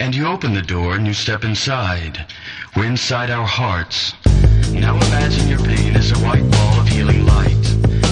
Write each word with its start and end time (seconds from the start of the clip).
And 0.00 0.14
you 0.14 0.28
open 0.28 0.54
the 0.54 0.62
door 0.62 0.94
and 0.94 1.04
you 1.08 1.12
step 1.12 1.42
inside. 1.42 2.24
We're 2.76 2.84
inside 2.84 3.30
our 3.30 3.44
hearts. 3.44 4.14
Now 4.70 4.94
imagine 4.94 5.48
your 5.48 5.58
pain 5.58 5.96
is 5.96 6.12
a 6.12 6.18
white 6.18 6.48
ball 6.52 6.80
of 6.80 6.86
healing 6.86 7.26
light. 7.26 7.60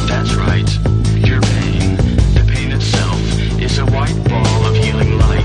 That's 0.09 0.35
right. 0.35 0.69
Your 1.15 1.41
pain, 1.41 1.95
the 2.35 2.45
pain 2.53 2.73
itself, 2.73 3.21
is 3.61 3.79
a 3.79 3.87
white 3.87 4.21
ball 4.29 4.67
of 4.67 4.75
healing 4.75 5.17
light. 5.17 5.36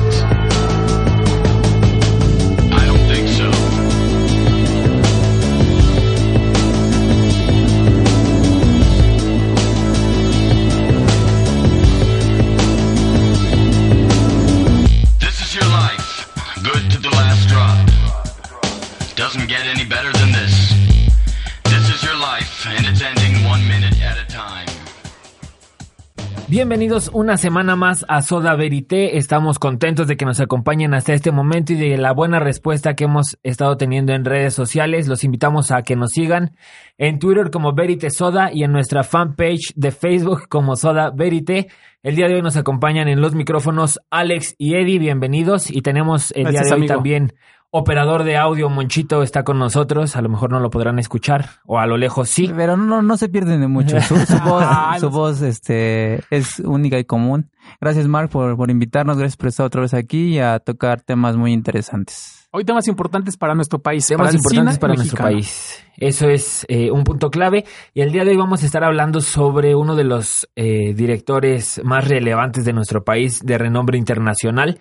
Bienvenidos 26.62 27.10
una 27.12 27.38
semana 27.38 27.76
más 27.76 28.06
a 28.08 28.22
Soda 28.22 28.54
Verité. 28.56 29.18
Estamos 29.18 29.58
contentos 29.58 30.08
de 30.08 30.16
que 30.16 30.26
nos 30.26 30.40
acompañen 30.40 30.94
hasta 30.94 31.12
este 31.12 31.32
momento 31.32 31.74
y 31.74 31.76
de 31.76 31.98
la 31.98 32.14
buena 32.14 32.40
respuesta 32.40 32.94
que 32.94 33.06
hemos 33.06 33.40
estado 33.42 33.78
teniendo 33.78 34.14
en 34.14 34.26
redes 34.26 34.54
sociales. 34.54 35.08
Los 35.08 35.24
invitamos 35.24 35.72
a 35.72 35.82
que 35.82 35.96
nos 35.96 36.12
sigan 36.12 36.56
en 37.00 37.18
Twitter 37.18 37.50
como 37.50 37.74
Verité 37.74 38.12
Soda 38.12 38.52
y 38.54 38.64
en 38.64 38.74
nuestra 38.74 39.02
fanpage 39.02 39.74
de 39.76 39.90
Facebook 39.90 40.50
como 40.50 40.76
Soda 40.76 41.10
Verité. 41.10 41.68
El 42.04 42.16
día 42.16 42.28
de 42.28 42.36
hoy 42.36 42.44
nos 42.44 42.58
acompañan 42.58 43.08
en 43.08 43.22
los 43.22 43.34
micrófonos 43.34 44.00
Alex 44.12 44.54
y 44.60 44.76
Eddie. 44.76 45.00
Bienvenidos. 45.00 45.72
Y 45.72 45.82
tenemos 45.82 46.32
el 46.34 46.44
Gracias, 46.44 46.68
día 46.68 46.70
de 46.70 46.74
hoy 46.74 46.80
amigo. 46.82 46.94
también 46.94 47.34
operador 47.72 48.24
de 48.24 48.38
audio 48.38 48.70
Monchito 48.70 49.24
está 49.24 49.44
con 49.44 49.58
nosotros. 49.58 50.16
A 50.16 50.22
lo 50.22 50.30
mejor 50.30 50.52
no 50.52 50.60
lo 50.60 50.70
podrán 50.70 51.00
escuchar 51.00 51.50
o 51.66 51.80
a 51.80 51.88
lo 51.88 51.98
lejos 51.98 52.30
sí. 52.30 52.52
Pero 52.56 52.78
no, 52.78 53.02
no 53.02 53.18
se 53.18 53.30
pierden 53.30 53.62
de 53.62 53.68
mucho. 53.68 54.00
Su, 54.02 54.18
su 54.18 54.40
voz, 54.44 54.64
Ah, 54.68 54.98
su 55.00 55.10
voz 55.10 55.42
este, 55.42 56.22
es 56.30 56.60
única 56.60 57.00
y 57.00 57.06
común. 57.06 57.50
Gracias, 57.80 58.08
Mark, 58.08 58.30
por, 58.30 58.56
por 58.58 58.70
invitarnos. 58.70 59.18
Gracias 59.18 59.38
por 59.38 59.48
estar 59.48 59.66
otra 59.66 59.82
vez 59.82 59.94
aquí 59.94 60.36
y 60.36 60.40
a 60.40 60.60
tocar 60.60 61.02
temas 61.02 61.38
muy 61.38 61.54
interesantes. 61.54 62.50
Hoy 62.54 62.66
temas 62.66 62.86
importantes 62.90 63.38
para 63.38 63.56
nuestro 63.56 63.80
país. 63.80 64.06
temas 64.06 64.28
para 64.28 64.38
importantes 64.38 64.78
para 64.78 64.94
nuestro 64.96 65.18
país. 65.18 65.86
Eso 65.96 66.28
es 66.28 66.66
eh, 66.68 66.92
un 66.92 67.06
punto 67.06 67.30
clave. 67.30 67.64
Y 67.94 68.02
el 68.02 68.12
día 68.12 68.26
de 68.26 68.32
hoy 68.32 68.38
vamos 68.38 68.62
a 68.64 68.66
estar 68.66 68.84
hablando 68.84 69.22
sobre 69.22 69.74
uno 69.74 69.96
de 69.96 70.04
los 70.04 70.50
eh, 70.58 70.94
directores 70.94 71.80
más 71.86 72.10
relevantes 72.10 72.66
de 72.66 72.74
nuestro 72.74 73.06
país, 73.06 73.40
de 73.40 73.58
renombre 73.58 73.98
internacional, 73.98 74.80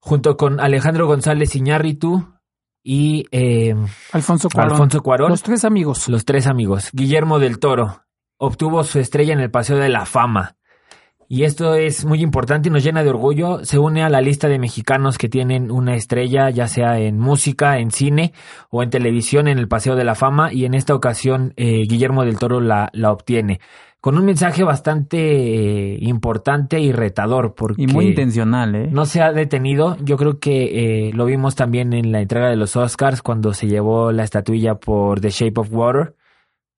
junto 0.00 0.36
con 0.36 0.60
Alejandro 0.60 1.06
González 1.06 1.54
Iñárritu 1.54 2.26
y 2.82 3.26
eh, 3.30 3.74
Alfonso 4.12 4.48
Cuarón. 4.48 4.72
Alfonso 4.72 5.02
Cuarón, 5.02 5.30
Los 5.30 5.42
tres 5.42 5.64
amigos. 5.64 6.08
los 6.08 6.24
tres 6.24 6.46
amigos. 6.46 6.90
Guillermo 6.92 7.38
del 7.38 7.58
Toro 7.58 8.02
obtuvo 8.38 8.82
su 8.84 8.98
estrella 8.98 9.34
en 9.34 9.40
el 9.40 9.50
Paseo 9.50 9.76
de 9.76 9.90
la 9.90 10.06
Fama. 10.06 10.56
Y 11.32 11.44
esto 11.44 11.74
es 11.74 12.04
muy 12.04 12.22
importante 12.22 12.68
y 12.68 12.72
nos 12.72 12.82
llena 12.82 13.04
de 13.04 13.10
orgullo. 13.10 13.64
Se 13.64 13.78
une 13.78 14.02
a 14.02 14.08
la 14.08 14.20
lista 14.20 14.48
de 14.48 14.58
mexicanos 14.58 15.16
que 15.16 15.28
tienen 15.28 15.70
una 15.70 15.94
estrella, 15.94 16.50
ya 16.50 16.66
sea 16.66 16.98
en 16.98 17.20
música, 17.20 17.78
en 17.78 17.92
cine 17.92 18.32
o 18.68 18.82
en 18.82 18.90
televisión 18.90 19.46
en 19.46 19.58
el 19.58 19.68
Paseo 19.68 19.94
de 19.94 20.02
la 20.02 20.16
Fama. 20.16 20.52
Y 20.52 20.64
en 20.64 20.74
esta 20.74 20.92
ocasión 20.92 21.52
eh, 21.56 21.82
Guillermo 21.86 22.24
del 22.24 22.36
Toro 22.40 22.60
la, 22.60 22.88
la 22.94 23.12
obtiene. 23.12 23.60
Con 24.00 24.16
un 24.16 24.24
mensaje 24.24 24.64
bastante 24.64 25.18
eh, 25.18 25.98
importante 26.00 26.80
y 26.80 26.90
retador. 26.90 27.54
Porque 27.54 27.82
Y 27.82 27.86
muy 27.86 28.06
intencional, 28.06 28.74
¿eh? 28.74 28.88
no 28.90 29.04
se 29.04 29.20
ha 29.20 29.32
detenido. 29.32 29.96
Yo 30.02 30.16
creo 30.16 30.38
que 30.38 31.08
eh, 31.08 31.12
lo 31.12 31.26
vimos 31.26 31.54
también 31.54 31.92
en 31.92 32.10
la 32.10 32.20
entrega 32.22 32.48
de 32.48 32.56
los 32.56 32.76
Oscars 32.76 33.20
cuando 33.20 33.52
se 33.52 33.66
llevó 33.66 34.10
la 34.10 34.24
estatuilla 34.24 34.76
por 34.76 35.20
The 35.20 35.28
Shape 35.28 35.60
of 35.60 35.72
Water, 35.72 36.14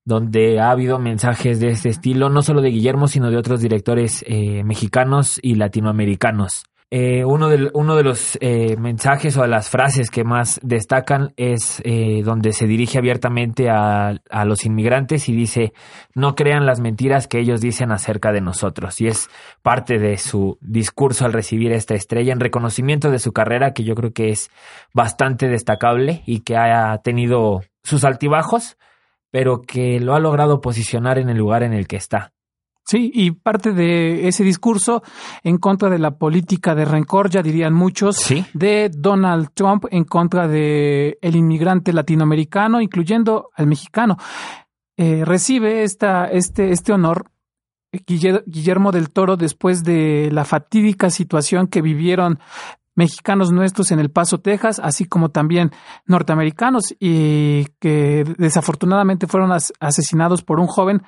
donde 0.04 0.58
ha 0.58 0.72
habido 0.72 0.98
mensajes 0.98 1.60
de 1.60 1.68
este 1.68 1.90
estilo, 1.90 2.28
no 2.28 2.42
solo 2.42 2.60
de 2.60 2.70
Guillermo, 2.70 3.06
sino 3.06 3.30
de 3.30 3.36
otros 3.36 3.60
directores 3.60 4.24
eh, 4.26 4.64
mexicanos 4.64 5.38
y 5.40 5.54
latinoamericanos. 5.54 6.64
Eh, 6.94 7.24
uno, 7.24 7.48
de, 7.48 7.56
de 7.56 8.02
los 8.02 8.36
eh, 8.42 8.76
mensajes 8.76 9.34
o 9.38 9.40
de 9.40 9.48
las 9.48 9.70
frases 9.70 10.10
que 10.10 10.24
más 10.24 10.60
destacan 10.62 11.32
es 11.38 11.80
eh, 11.86 12.20
donde 12.22 12.52
se 12.52 12.66
dirige 12.66 12.98
abiertamente 12.98 13.70
a, 13.70 14.20
a 14.28 14.44
los 14.44 14.66
inmigrantes 14.66 15.30
y 15.30 15.32
dice, 15.34 15.72
no 16.14 16.34
crean 16.34 16.66
las 16.66 16.80
mentiras 16.80 17.28
que 17.28 17.38
ellos 17.38 17.62
dicen 17.62 17.92
acerca 17.92 18.30
de 18.30 18.42
nosotros. 18.42 19.00
Y 19.00 19.06
es 19.06 19.30
parte 19.62 19.98
de 19.98 20.18
su 20.18 20.58
discurso 20.60 21.24
al 21.24 21.32
recibir 21.32 21.72
esta 21.72 21.94
estrella 21.94 22.34
en 22.34 22.40
reconocimiento 22.40 23.10
de 23.10 23.20
su 23.20 23.32
carrera, 23.32 23.72
que 23.72 23.84
yo 23.84 23.94
creo 23.94 24.12
que 24.12 24.28
es 24.28 24.50
bastante 24.92 25.48
destacable 25.48 26.22
y 26.26 26.40
que 26.40 26.58
ha 26.58 26.98
tenido 26.98 27.62
sus 27.82 28.04
altibajos, 28.04 28.76
pero 29.30 29.62
que 29.62 29.98
lo 29.98 30.14
ha 30.14 30.20
logrado 30.20 30.60
posicionar 30.60 31.18
en 31.18 31.30
el 31.30 31.38
lugar 31.38 31.62
en 31.62 31.72
el 31.72 31.88
que 31.88 31.96
está. 31.96 32.34
Sí, 32.84 33.10
y 33.14 33.30
parte 33.30 33.72
de 33.72 34.26
ese 34.28 34.42
discurso 34.44 35.02
en 35.44 35.58
contra 35.58 35.88
de 35.88 35.98
la 35.98 36.12
política 36.18 36.74
de 36.74 36.84
rencor, 36.84 37.30
ya 37.30 37.42
dirían 37.42 37.72
muchos, 37.72 38.16
Sí. 38.16 38.44
de 38.54 38.90
Donald 38.92 39.50
Trump 39.54 39.84
en 39.90 40.04
contra 40.04 40.48
de 40.48 41.16
el 41.22 41.36
inmigrante 41.36 41.92
latinoamericano, 41.92 42.80
incluyendo 42.80 43.50
al 43.54 43.66
mexicano. 43.68 44.16
Eh, 44.96 45.24
recibe 45.24 45.84
esta, 45.84 46.26
este, 46.26 46.72
este 46.72 46.92
honor 46.92 47.26
Guille- 48.06 48.42
Guillermo 48.46 48.90
del 48.90 49.10
Toro 49.10 49.36
después 49.36 49.84
de 49.84 50.30
la 50.32 50.44
fatídica 50.44 51.08
situación 51.10 51.66
que 51.68 51.82
vivieron 51.82 52.38
mexicanos 52.94 53.52
nuestros 53.52 53.90
en 53.90 54.00
El 54.00 54.10
Paso, 54.10 54.38
Texas, 54.40 54.80
así 54.82 55.06
como 55.06 55.30
también 55.30 55.70
norteamericanos 56.06 56.94
y 57.00 57.66
que 57.80 58.24
desafortunadamente 58.38 59.26
fueron 59.26 59.52
as- 59.52 59.72
asesinados 59.80 60.42
por 60.42 60.58
un 60.60 60.66
joven 60.66 61.02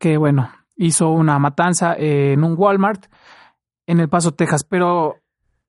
que, 0.00 0.16
bueno, 0.16 0.50
hizo 0.78 1.10
una 1.10 1.38
matanza 1.38 1.94
en 1.98 2.42
un 2.42 2.54
Walmart 2.56 3.04
en 3.86 4.00
El 4.00 4.08
Paso, 4.08 4.32
Texas. 4.32 4.64
Pero 4.64 5.16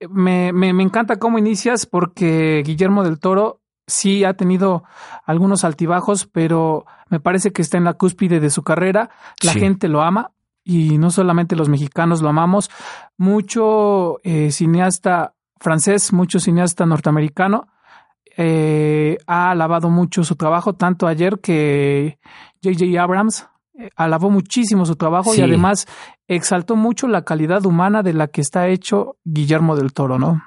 me, 0.09 0.53
me, 0.53 0.71
me 0.71 0.83
encanta 0.83 1.17
cómo 1.17 1.37
inicias 1.37 1.85
porque 1.85 2.63
Guillermo 2.65 3.03
del 3.03 3.19
Toro 3.19 3.59
sí 3.87 4.23
ha 4.23 4.35
tenido 4.35 4.83
algunos 5.25 5.63
altibajos, 5.65 6.27
pero 6.27 6.85
me 7.09 7.19
parece 7.19 7.51
que 7.51 7.61
está 7.61 7.77
en 7.77 7.83
la 7.85 7.95
cúspide 7.95 8.39
de 8.39 8.49
su 8.51 8.61
carrera. 8.63 9.09
La 9.43 9.51
Sí. 9.53 9.59
gente 9.59 9.87
lo 9.89 10.01
ama 10.01 10.31
y 10.63 10.97
no 10.99 11.09
solamente 11.09 11.55
los 11.55 11.67
mexicanos 11.69 12.21
lo 12.21 12.29
amamos. 12.29 12.69
Mucho 13.17 14.19
eh, 14.23 14.51
cineasta 14.51 15.33
francés, 15.59 16.13
mucho 16.13 16.39
cineasta 16.39 16.85
norteamericano 16.85 17.67
eh, 18.37 19.17
ha 19.27 19.51
alabado 19.51 19.89
mucho 19.89 20.23
su 20.23 20.35
trabajo, 20.35 20.73
tanto 20.73 21.07
ayer 21.07 21.39
que 21.41 22.19
J.J. 22.63 23.01
Abrams 23.01 23.41
eh, 23.41 23.45
alabó 23.95 24.29
muchísimo 24.29 24.85
su 24.85 24.95
trabajo 24.95 25.33
Sí. 25.33 25.41
y 25.41 25.43
además 25.43 25.87
exaltó 26.27 26.75
mucho 26.75 27.07
la 27.07 27.23
calidad 27.23 27.65
humana 27.65 28.03
de 28.03 28.13
la 28.13 28.27
que 28.27 28.41
está 28.41 28.67
hecho 28.67 29.17
Guillermo 29.23 29.75
del 29.75 29.93
Toro, 29.93 30.19
¿no? 30.19 30.43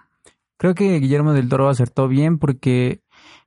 Creo 0.58 0.74
que 0.74 0.98
Guillermo 0.98 1.32
del 1.32 1.48
Toro 1.48 1.68
acertó 1.68 2.08
bien 2.08 2.38
porque 2.38 3.00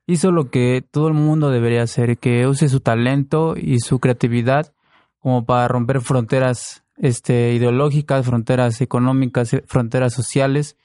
hizo 0.07 0.31
lo 0.31 0.49
que 0.49 0.83
todo 0.91 1.07
el 1.07 1.13
mundo 1.13 1.49
debería 1.49 1.83
hacer, 1.83 2.17
que 2.17 2.45
use 2.47 2.69
su 2.69 2.79
talento 2.79 3.55
y 3.57 3.79
su 3.79 3.99
creatividad 3.99 4.73
como 5.19 5.45
para 5.45 5.67
romper 5.67 6.01
fronteras 6.01 6.83
este, 6.97 7.53
ideológicas, 7.53 8.25
fronteras 8.25 8.81
económicas, 8.81 9.55
fronteras 9.65 10.13
sociales. 10.13 10.77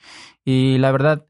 Y 0.44 0.78
la 0.78 0.90
verdad, 0.92 1.26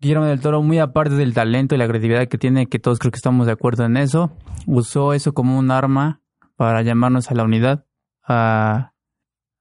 Guillermo 0.00 0.24
del 0.26 0.40
Toro, 0.40 0.62
muy 0.62 0.78
aparte 0.78 1.14
del 1.14 1.34
talento 1.34 1.74
y 1.74 1.78
la 1.78 1.86
creatividad 1.86 2.28
que 2.28 2.38
tiene, 2.38 2.66
que 2.66 2.78
todos 2.78 2.98
creo 2.98 3.12
que 3.12 3.16
estamos 3.16 3.46
de 3.46 3.52
acuerdo 3.52 3.84
en 3.84 3.96
eso, 3.96 4.30
usó 4.66 5.12
eso 5.14 5.32
como 5.32 5.58
un 5.58 5.70
arma 5.70 6.20
para 6.60 6.82
llamarnos 6.82 7.30
a 7.30 7.34
la 7.34 7.44
unidad, 7.44 7.86
a, 8.22 8.92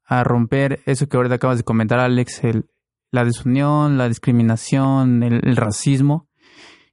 romper 0.09 0.81
eso 0.85 1.07
que 1.07 1.15
ahorita 1.15 1.35
acabas 1.35 1.57
de 1.57 1.63
comentar, 1.63 1.97
Alex, 1.97 2.43
el, 2.43 2.69
la 3.09 3.23
desunión, 3.23 3.97
la 3.97 4.09
discriminación, 4.09 5.23
el, 5.23 5.39
el 5.47 5.55
racismo 5.55 6.27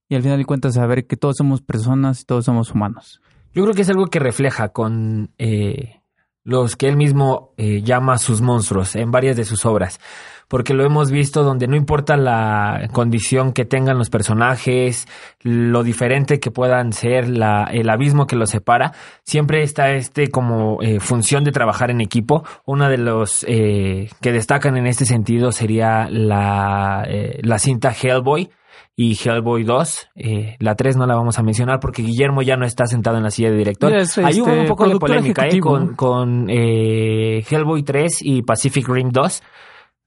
y 0.08 0.14
al 0.14 0.22
final 0.22 0.38
de 0.38 0.44
cuentas 0.44 0.75
saber 0.75 1.08
que 1.08 1.16
todos 1.16 1.34
somos 1.38 1.60
personas 1.60 2.20
y 2.20 2.25
todos 2.25 2.44
somos 2.44 2.70
humanos. 2.70 3.20
Yo 3.52 3.64
creo 3.64 3.75
que 3.75 3.82
es 3.82 3.90
algo 3.90 4.06
que 4.06 4.20
refleja 4.20 4.69
con 4.69 5.34
eh, 5.38 6.02
los 6.44 6.76
que 6.76 6.86
él 6.86 6.96
mismo 6.96 7.52
eh, 7.56 7.82
llama 7.82 8.16
sus 8.19 8.40
monstruos 8.40 8.94
en 8.94 9.10
varias 9.10 9.36
de 9.36 9.44
sus 9.44 9.66
obras. 9.66 9.98
Porque 10.48 10.75
lo 10.75 10.84
hemos 10.84 11.10
visto 11.10 11.43
donde 11.43 11.66
no 11.66 11.76
importa 11.76 12.16
la 12.16 12.88
condición 12.93 13.52
que 13.52 13.64
tengan 13.64 13.98
los 13.98 14.10
personajes, 14.10 15.06
lo 15.43 15.82
diferente 15.82 16.38
que 16.38 16.50
puedan 16.50 16.93
ser, 16.93 17.28
la, 17.28 17.64
el 17.64 17.90
abismo 17.90 18.26
que 18.26 18.37
los 18.37 18.50
separa, 18.50 18.93
siempre 19.25 19.62
está 19.62 19.90
este 19.90 20.28
como 20.28 20.82
eh, 20.82 21.00
función 21.00 21.44
de 21.44 21.52
trabajar 21.52 21.90
en 21.90 22.00
equipo. 22.00 22.44
Una 22.64 22.88
de 22.88 22.98
los 22.98 23.44
eh, 23.48 24.08
que 24.20 24.32
destacan 24.32 24.76
en 24.76 24.87
este 24.87 25.04
sentido 25.04 25.50
sería 25.52 26.08
la, 26.10 27.04
eh, 27.08 27.40
la 27.43 27.58
cinta 27.58 27.93
Hellboy, 27.93 28.50
y 28.96 29.14
Hellboy 29.14 29.62
2. 29.62 30.08
Eh, 30.16 30.56
la 30.58 30.75
3 30.75 30.96
no 30.96 31.06
la 31.06 31.14
vamos 31.14 31.38
a 31.38 31.43
mencionar 31.43 31.78
porque 31.81 32.02
Guillermo 32.02 32.40
ya 32.40 32.56
no 32.56 32.64
está 32.64 32.87
sentado 32.87 33.19
en 33.19 33.25
la 33.25 33.31
silla 33.31 33.50
de 33.50 33.58
director. 33.58 33.94
Es, 33.94 34.16
Ahí 34.19 34.40
hubo 34.40 34.48
este, 34.48 34.60
un 34.60 34.66
poco 34.66 34.88
de 34.88 34.98
polémica 34.98 35.46
eh, 35.46 35.60
con, 35.60 35.94
con 35.94 36.48
eh, 36.48 37.44
Hellboy 37.48 37.82
3 37.82 38.20
y 38.22 38.43
Pacific 38.43 38.88
Rim 38.88 39.10
2. 39.10 39.43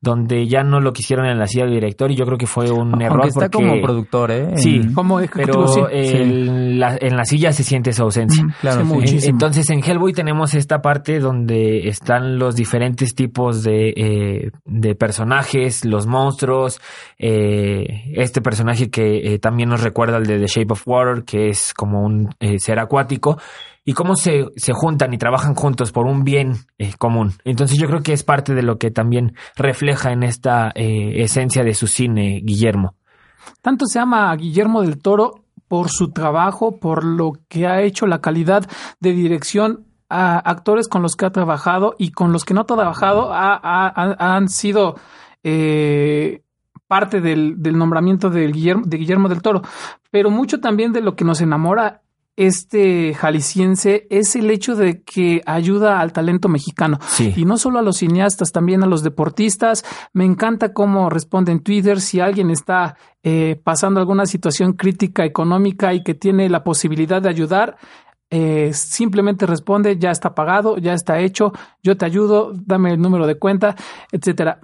Donde 0.02 0.48
ya 0.48 0.64
no 0.64 0.80
lo 0.80 0.94
quisieron 0.94 1.26
en 1.26 1.38
la 1.38 1.46
silla 1.48 1.66
del 1.66 1.74
director 1.74 2.10
y 2.10 2.16
yo 2.16 2.26
creo 2.26 2.38
que 2.38 2.48
fue 2.48 2.72
un 2.72 2.92
Aunque 2.94 3.06
error 3.06 3.28
está 3.28 3.50
porque 3.50 3.68
como 3.68 3.82
productor, 3.82 4.32
¿eh? 4.32 4.52
Sí, 4.56 4.82
Como 4.94 5.20
pero 5.34 5.68
sí. 5.68 5.82
en, 5.92 6.80
La, 6.80 6.98
en 7.00 7.18
la 7.18 7.26
silla 7.26 7.52
se 7.52 7.64
siente 7.64 7.92
su 7.92 8.04
ausencia. 8.04 8.44
Mm, 8.44 8.54
claro, 8.62 8.82
sí, 8.82 8.88
sí. 8.88 8.94
muchísimo. 8.94 9.32
Entonces 9.32 9.70
en 9.70 9.84
Hellboy 9.84 10.14
tenemos 10.14 10.54
esta 10.54 10.82
parte 10.82 11.20
donde 11.20 11.90
están 11.90 12.40
los 12.40 12.56
diferentes 12.56 13.14
tipos 13.14 13.64
de, 13.64 13.90
eh, 13.90 14.52
de 14.66 14.96
personajes, 14.96 15.84
los 15.84 16.08
monstruos, 16.08 16.80
eh, 17.18 18.14
este 18.16 18.42
personaje 18.42 18.90
que 18.90 19.34
eh, 19.34 19.40
también 19.40 19.70
nos 19.70 19.84
recuerda 19.84 20.16
al 20.18 20.26
de 20.26 20.40
The 20.40 20.48
Shape 20.48 20.72
of 20.74 20.88
Water, 20.88 21.24
que 21.26 21.50
es 21.50 21.74
como 21.74 22.04
un 22.06 22.30
eh, 22.40 22.58
ser 22.60 22.80
acuático, 22.80 23.38
y 23.90 23.94
cómo 23.94 24.16
se, 24.16 24.46
se 24.56 24.72
juntan 24.74 25.14
y 25.14 25.18
trabajan 25.18 25.56
juntos 25.56 25.92
por 25.92 26.06
un 26.06 26.24
bien 26.24 26.54
eh, 26.78 26.94
común. 27.00 27.34
Entonces 27.44 27.78
yo 27.80 27.88
creo 27.88 28.02
que 28.04 28.14
es 28.14 28.24
parte 28.24 28.54
de 28.54 28.62
lo 28.62 28.78
que 28.78 28.92
también 28.92 29.34
refleja 29.56 30.12
en 30.12 30.22
esta 30.22 30.72
eh, 30.76 31.24
esencia 31.24 31.64
de 31.64 31.74
su 31.74 31.88
cine, 31.88 32.42
Guillermo. 32.44 32.94
Tanto 33.64 33.86
se 33.88 33.98
ama 34.00 34.30
a 34.30 34.36
Guillermo 34.36 34.82
del 34.84 35.00
Toro 35.02 35.44
por 35.68 35.90
su 35.90 36.12
trabajo, 36.12 36.80
por 36.80 37.04
lo 37.04 37.34
que 37.48 37.66
ha 37.66 37.82
hecho, 37.82 38.06
la 38.06 38.22
calidad 38.22 38.70
de 39.00 39.12
dirección 39.14 39.86
a 40.08 40.38
actores 40.38 40.88
con 40.88 41.02
los 41.02 41.16
que 41.16 41.26
ha 41.26 41.32
trabajado 41.32 41.96
y 41.98 42.12
con 42.12 42.32
los 42.32 42.46
que 42.46 42.54
no 42.54 42.62
ha 42.62 42.66
trabajado 42.66 43.34
ha- 43.34 43.60
ha- 43.62 43.88
ha- 43.96 44.36
han 44.36 44.50
sido 44.50 44.96
eh, 45.44 46.42
parte 46.88 47.22
del, 47.22 47.56
del 47.62 47.78
nombramiento 47.78 48.30
de 48.30 48.48
Guillermo, 48.52 48.84
de 48.86 48.98
Guillermo 48.98 49.30
del 49.30 49.42
Toro. 49.42 49.62
Pero 50.12 50.30
mucho 50.30 50.60
también 50.60 50.92
de 50.94 51.02
lo 51.02 51.16
que 51.16 51.26
nos 51.26 51.42
enamora 51.42 52.02
este 52.40 53.14
jalisciense 53.14 54.08
es 54.10 54.36
el 54.36 54.50
hecho 54.50 54.76
de 54.76 55.04
que 55.04 55.42
ayuda 55.46 56.00
al 56.00 56.14
talento 56.14 56.48
mexicano. 56.48 56.98
Sí. 57.06 57.34
Y 57.36 57.44
no 57.44 57.58
solo 57.58 57.80
a 57.80 57.82
los 57.82 57.98
cineastas, 57.98 58.54
también 58.54 58.82
a 58.82 58.88
los 58.88 59.04
deportistas. 59.04 59.84
Me 60.14 60.24
encanta 60.24 60.72
cómo 60.72 61.10
responde 61.10 61.52
en 61.52 61.62
Twitter 61.62 62.00
si 62.00 62.22
alguien 62.22 62.50
está 62.50 62.96
eh, 63.24 63.60
pasando 63.62 64.00
alguna 64.00 64.26
situación 64.26 64.74
crítica 64.74 65.26
económica 65.26 65.94
y 65.94 66.02
que 66.02 66.14
tiene 66.14 66.48
la 66.48 66.64
posibilidad 66.64 67.22
de 67.22 67.30
ayudar. 67.30 67.76
eh, 68.32 68.72
simplemente 68.74 69.46
responde, 69.46 69.98
ya 69.98 70.12
está 70.12 70.36
pagado, 70.36 70.78
ya 70.78 70.94
está 70.94 71.20
hecho, 71.20 71.52
yo 71.82 71.98
te 71.98 72.06
ayudo, 72.06 72.54
dame 72.54 72.94
el 72.94 73.02
número 73.02 73.26
de 73.26 73.40
cuenta, 73.40 73.76
etcétera. 74.12 74.60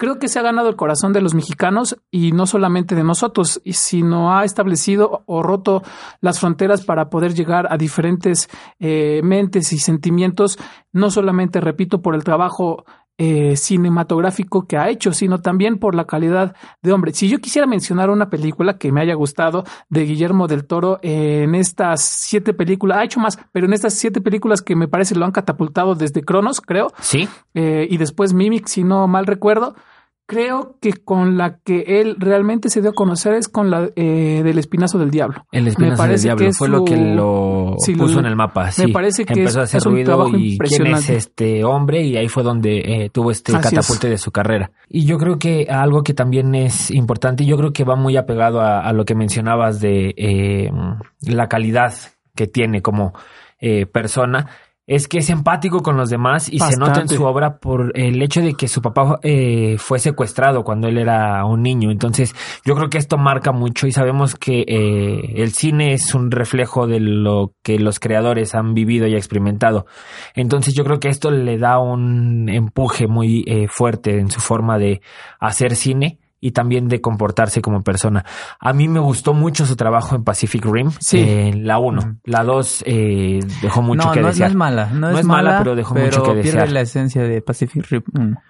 Creo 0.00 0.18
que 0.18 0.28
se 0.28 0.38
ha 0.38 0.42
ganado 0.42 0.70
el 0.70 0.76
corazón 0.76 1.12
de 1.12 1.20
los 1.20 1.34
mexicanos 1.34 1.98
y 2.10 2.32
no 2.32 2.46
solamente 2.46 2.94
de 2.94 3.04
nosotros, 3.04 3.60
sino 3.66 4.34
ha 4.34 4.46
establecido 4.46 5.24
o 5.26 5.42
roto 5.42 5.82
las 6.22 6.40
fronteras 6.40 6.86
para 6.86 7.10
poder 7.10 7.34
llegar 7.34 7.70
a 7.70 7.76
diferentes 7.76 8.48
eh, 8.78 9.20
mentes 9.22 9.74
y 9.74 9.78
sentimientos, 9.78 10.58
no 10.90 11.10
solamente, 11.10 11.60
repito, 11.60 12.00
por 12.00 12.14
el 12.14 12.24
trabajo 12.24 12.86
eh, 13.22 13.54
cinematográfico 13.54 14.66
que 14.66 14.78
ha 14.78 14.88
hecho, 14.88 15.12
sino 15.12 15.42
también 15.42 15.78
por 15.78 15.94
la 15.94 16.06
calidad 16.06 16.56
de 16.80 16.92
hombre. 16.92 17.12
Si 17.12 17.28
yo 17.28 17.38
quisiera 17.38 17.66
mencionar 17.66 18.08
una 18.08 18.30
película 18.30 18.78
que 18.78 18.90
me 18.92 19.02
haya 19.02 19.12
gustado 19.14 19.64
de 19.90 20.06
Guillermo 20.06 20.46
del 20.46 20.64
Toro 20.64 20.98
eh, 21.02 21.42
en 21.44 21.54
estas 21.54 22.02
siete 22.02 22.54
películas, 22.54 22.96
ha 22.98 23.04
hecho 23.04 23.20
más, 23.20 23.38
pero 23.52 23.66
en 23.66 23.74
estas 23.74 23.92
siete 23.92 24.22
películas 24.22 24.62
que 24.62 24.74
me 24.74 24.88
parece 24.88 25.14
lo 25.14 25.26
han 25.26 25.32
catapultado 25.32 25.94
desde 25.94 26.22
Cronos, 26.22 26.62
creo, 26.62 26.92
Sí. 27.00 27.28
eh, 27.52 27.86
y 27.90 27.98
después 27.98 28.32
Mimic, 28.32 28.66
si 28.68 28.84
no 28.84 29.06
mal 29.06 29.26
recuerdo. 29.26 29.74
Creo 30.30 30.76
que 30.80 30.92
con 30.92 31.36
la 31.36 31.58
que 31.58 32.00
él 32.00 32.14
realmente 32.20 32.68
se 32.68 32.80
dio 32.80 32.90
a 32.90 32.92
conocer 32.92 33.34
es 33.34 33.48
con 33.48 33.68
la 33.68 33.90
eh, 33.96 34.42
del 34.44 34.58
Espinazo 34.58 34.96
del 34.96 35.10
Diablo. 35.10 35.44
El 35.50 35.64
Me 35.64 35.70
espinazo 35.70 35.90
del 36.02 36.08
parece 36.08 36.22
diablo 36.28 36.52
fue 36.52 36.68
lo 36.68 36.84
que 36.84 36.96
lo 36.96 37.74
sí, 37.80 37.96
puso 37.96 38.14
lo- 38.14 38.20
en 38.20 38.26
el 38.26 38.36
mapa. 38.36 38.70
me 38.78 38.88
parece 38.92 39.24
que 39.24 39.32
empezó 39.32 39.48
es- 39.48 39.56
a 39.56 39.62
hacer 39.62 39.78
es 39.78 39.86
un 39.86 39.92
ruido 39.94 40.06
trabajo 40.14 40.36
y 40.36 40.56
quién 40.56 40.86
es 40.86 41.10
este 41.10 41.64
hombre 41.64 42.02
y 42.02 42.16
ahí 42.16 42.28
fue 42.28 42.44
donde 42.44 42.78
eh, 42.78 43.10
tuvo 43.10 43.32
este 43.32 43.56
Así 43.56 43.74
catapulte 43.74 44.08
de 44.08 44.18
su 44.18 44.30
carrera. 44.30 44.70
Y 44.88 45.04
yo 45.04 45.18
creo 45.18 45.36
que 45.36 45.66
algo 45.68 46.04
que 46.04 46.14
también 46.14 46.54
es 46.54 46.92
importante, 46.92 47.44
yo 47.44 47.56
creo 47.56 47.72
que 47.72 47.82
va 47.82 47.96
muy 47.96 48.16
apegado 48.16 48.60
a, 48.60 48.82
a 48.82 48.92
lo 48.92 49.04
que 49.04 49.16
mencionabas 49.16 49.80
de 49.80 50.14
eh, 50.16 50.70
la 51.22 51.48
calidad 51.48 51.92
que 52.36 52.46
tiene 52.46 52.82
como 52.82 53.14
eh, 53.58 53.84
persona. 53.86 54.46
Es 54.90 55.06
que 55.06 55.18
es 55.18 55.30
empático 55.30 55.82
con 55.82 55.96
los 55.96 56.10
demás 56.10 56.52
y 56.52 56.58
se 56.58 56.76
nota 56.76 57.00
en 57.00 57.08
su 57.08 57.22
obra 57.22 57.58
por 57.58 57.92
el 57.94 58.20
hecho 58.22 58.40
de 58.40 58.54
que 58.54 58.66
su 58.66 58.82
papá 58.82 59.20
eh, 59.22 59.76
fue 59.78 60.00
secuestrado 60.00 60.64
cuando 60.64 60.88
él 60.88 60.98
era 60.98 61.44
un 61.44 61.62
niño. 61.62 61.92
Entonces, 61.92 62.34
yo 62.64 62.74
creo 62.74 62.90
que 62.90 62.98
esto 62.98 63.16
marca 63.16 63.52
mucho 63.52 63.86
y 63.86 63.92
sabemos 63.92 64.34
que 64.34 64.64
eh, 64.66 65.34
el 65.36 65.52
cine 65.52 65.92
es 65.92 66.12
un 66.12 66.32
reflejo 66.32 66.88
de 66.88 66.98
lo 66.98 67.52
que 67.62 67.78
los 67.78 68.00
creadores 68.00 68.56
han 68.56 68.74
vivido 68.74 69.06
y 69.06 69.14
experimentado. 69.14 69.86
Entonces, 70.34 70.74
yo 70.74 70.82
creo 70.82 70.98
que 70.98 71.08
esto 71.08 71.30
le 71.30 71.56
da 71.56 71.78
un 71.78 72.48
empuje 72.48 73.06
muy 73.06 73.44
eh, 73.46 73.68
fuerte 73.68 74.18
en 74.18 74.28
su 74.28 74.40
forma 74.40 74.78
de 74.78 75.02
hacer 75.38 75.76
cine 75.76 76.19
y 76.40 76.52
también 76.52 76.88
de 76.88 77.00
comportarse 77.00 77.60
como 77.60 77.82
persona. 77.82 78.24
A 78.58 78.72
mí 78.72 78.88
me 78.88 79.00
gustó 79.00 79.34
mucho 79.34 79.66
su 79.66 79.76
trabajo 79.76 80.16
en 80.16 80.24
Pacific 80.24 80.64
Rim, 80.64 80.90
Sí. 80.98 81.18
en 81.20 81.66
la 81.66 81.78
1. 81.78 82.18
La 82.24 82.42
2 82.44 82.84
eh, 82.86 83.40
dejó 83.62 83.82
mucho 83.82 84.08
no, 84.08 84.12
que 84.14 84.20
no, 84.20 84.28
desear. 84.28 84.48
no 84.48 84.52
es 84.52 84.56
mala. 84.56 84.86
No, 84.92 85.10
No 85.12 85.18
es, 85.18 85.26
mala, 85.26 85.58
pero 85.58 85.74
dejó 85.74 85.94
mucho 85.94 86.22
que 86.22 86.40
pierde 86.40 86.68
la 86.68 86.80
esencia 86.80 87.22
de 87.22 87.42
Pacific 87.42 87.86
Rim 87.90 88.02
1. 88.18 88.42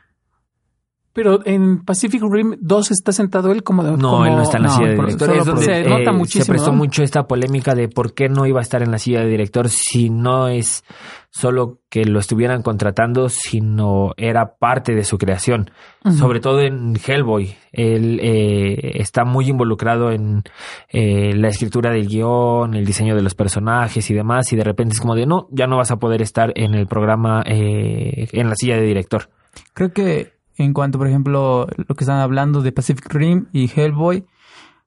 Pero 1.22 1.40
en 1.44 1.84
Pacific 1.84 2.22
Rim 2.22 2.56
2 2.62 2.92
está 2.92 3.12
sentado 3.12 3.52
él 3.52 3.62
como 3.62 3.84
de. 3.84 3.90
No, 3.90 4.10
como- 4.10 4.24
él 4.24 4.36
no 4.36 4.40
está 4.42 4.56
en 4.56 4.62
la 4.62 4.68
no, 4.70 4.74
silla 4.74 4.88
de 4.88 4.94
director. 4.94 5.28
solo 5.28 5.40
Es 5.40 5.44
donde, 5.44 5.64
se 5.66 5.84
nota 5.84 6.10
eh, 6.10 6.12
muchísimo, 6.14 6.44
se 6.46 6.50
prestó 6.52 6.70
¿no? 6.70 6.78
mucho 6.78 7.02
esta 7.02 7.26
polémica 7.26 7.74
de 7.74 7.88
por 7.90 8.14
qué 8.14 8.30
no 8.30 8.46
iba 8.46 8.60
a 8.60 8.62
estar 8.62 8.82
en 8.82 8.90
la 8.90 8.96
silla 8.96 9.20
de 9.20 9.26
director 9.26 9.68
si 9.68 10.08
no 10.08 10.48
es 10.48 10.82
solo 11.28 11.80
que 11.90 12.06
lo 12.06 12.20
estuvieran 12.20 12.62
contratando, 12.62 13.28
sino 13.28 14.14
era 14.16 14.54
parte 14.58 14.94
de 14.94 15.04
su 15.04 15.18
creación. 15.18 15.70
Sobre 16.10 16.40
todo 16.40 16.60
en 16.62 16.96
Hellboy. 16.96 17.54
Él 17.70 18.18
eh, 18.22 18.92
está 18.94 19.26
muy 19.26 19.50
involucrado 19.50 20.12
en 20.12 20.42
eh, 20.88 21.34
la 21.34 21.48
escritura 21.48 21.90
del 21.90 22.08
guion, 22.08 22.72
el 22.72 22.86
diseño 22.86 23.14
de 23.14 23.20
los 23.20 23.34
personajes 23.34 24.10
y 24.10 24.14
demás. 24.14 24.50
Y 24.54 24.56
de 24.56 24.64
repente 24.64 24.94
es 24.94 25.00
como 25.00 25.14
de 25.14 25.26
no, 25.26 25.48
ya 25.50 25.66
no 25.66 25.76
vas 25.76 25.90
a 25.90 25.98
poder 25.98 26.22
estar 26.22 26.50
en 26.56 26.72
el 26.72 26.86
programa, 26.86 27.42
eh, 27.44 28.28
en 28.32 28.48
la 28.48 28.54
silla 28.56 28.76
de 28.76 28.86
director. 28.86 29.28
Creo 29.74 29.92
que 29.92 30.39
en 30.64 30.72
cuanto, 30.74 30.98
por 30.98 31.08
ejemplo, 31.08 31.66
lo 31.76 31.94
que 31.94 32.04
están 32.04 32.18
hablando 32.18 32.62
de 32.62 32.72
Pacific 32.72 33.12
Rim 33.12 33.46
y 33.52 33.70
Hellboy, 33.74 34.26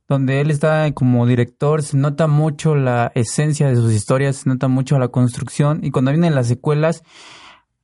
donde 0.08 0.42
él 0.42 0.52
está 0.52 0.92
como 0.94 1.26
director, 1.26 1.82
se 1.82 1.98
nota 1.98 2.28
mucho 2.28 2.76
la 2.76 3.12
esencia 3.16 3.68
de 3.68 3.76
sus 3.76 3.92
historias, 3.94 4.38
se 4.38 4.50
nota 4.50 4.68
mucho 4.68 5.00
la 5.00 5.08
construcción 5.08 5.80
y 5.84 5.92
cuando 5.92 6.12
vienen 6.12 6.36
las 6.36 6.48
secuelas, 6.48 7.04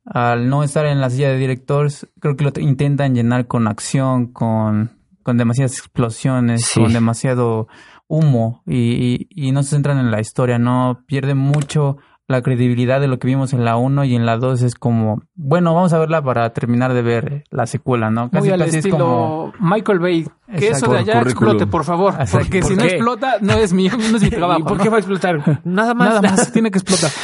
al 0.04 0.48
no 0.48 0.62
estar 0.62 0.86
en 0.86 1.00
la 1.00 1.10
silla 1.10 1.30
de 1.30 1.36
directores, 1.38 2.06
creo 2.20 2.36
que 2.36 2.44
lo 2.44 2.52
intentan 2.58 3.14
llenar 3.14 3.46
con 3.46 3.66
acción, 3.68 4.28
con, 4.32 4.92
con 5.22 5.36
demasiadas 5.36 5.72
explosiones, 5.78 6.64
Sí. 6.64 6.80
con 6.80 6.92
demasiado 6.92 7.68
humo 8.08 8.62
y, 8.66 9.28
y, 9.34 9.48
y 9.48 9.52
no 9.52 9.62
se 9.62 9.70
centran 9.70 9.98
en 9.98 10.10
la 10.10 10.20
historia, 10.20 10.58
no 10.58 11.02
pierde 11.06 11.34
mucho 11.34 11.98
la 12.30 12.42
credibilidad 12.42 13.00
de 13.00 13.08
lo 13.08 13.18
que 13.18 13.26
vimos 13.26 13.52
en 13.52 13.64
la 13.64 13.76
1 13.76 14.04
y 14.04 14.14
en 14.14 14.24
la 14.24 14.36
2 14.36 14.62
es 14.62 14.76
como, 14.76 15.22
bueno, 15.34 15.74
vamos 15.74 15.92
a 15.92 15.98
verla 15.98 16.22
para 16.22 16.52
terminar 16.52 16.94
de 16.94 17.02
ver 17.02 17.44
la 17.50 17.66
secuela, 17.66 18.08
¿no? 18.08 18.30
Muy 18.32 18.50
al 18.50 18.62
es 18.62 18.74
estilo 18.74 18.98
como, 18.98 19.52
Michael 19.58 19.98
Bay. 19.98 20.28
Que 20.46 20.68
Exacto. 20.68 20.76
eso 20.76 20.92
de 20.92 20.98
allá 20.98 21.22
explote, 21.22 21.66
por 21.66 21.84
favor. 21.84 22.14
Exacto. 22.14 22.38
Porque 22.38 22.60
¿Por 22.60 22.70
si 22.70 22.76
no 22.76 22.84
explota, 22.84 23.38
no 23.40 23.54
es 23.54 23.72
mi, 23.72 23.88
no 23.88 24.16
es 24.16 24.22
mi 24.22 24.30
trabajo. 24.30 24.60
¿Y 24.60 24.62
por 24.62 24.80
qué 24.80 24.88
va 24.88 24.96
a 24.96 25.00
explotar? 25.00 25.60
Nada 25.64 25.92
más. 25.92 26.08
Nada 26.08 26.22
más, 26.22 26.52
tiene 26.52 26.70
que 26.70 26.78
explotar. 26.78 27.10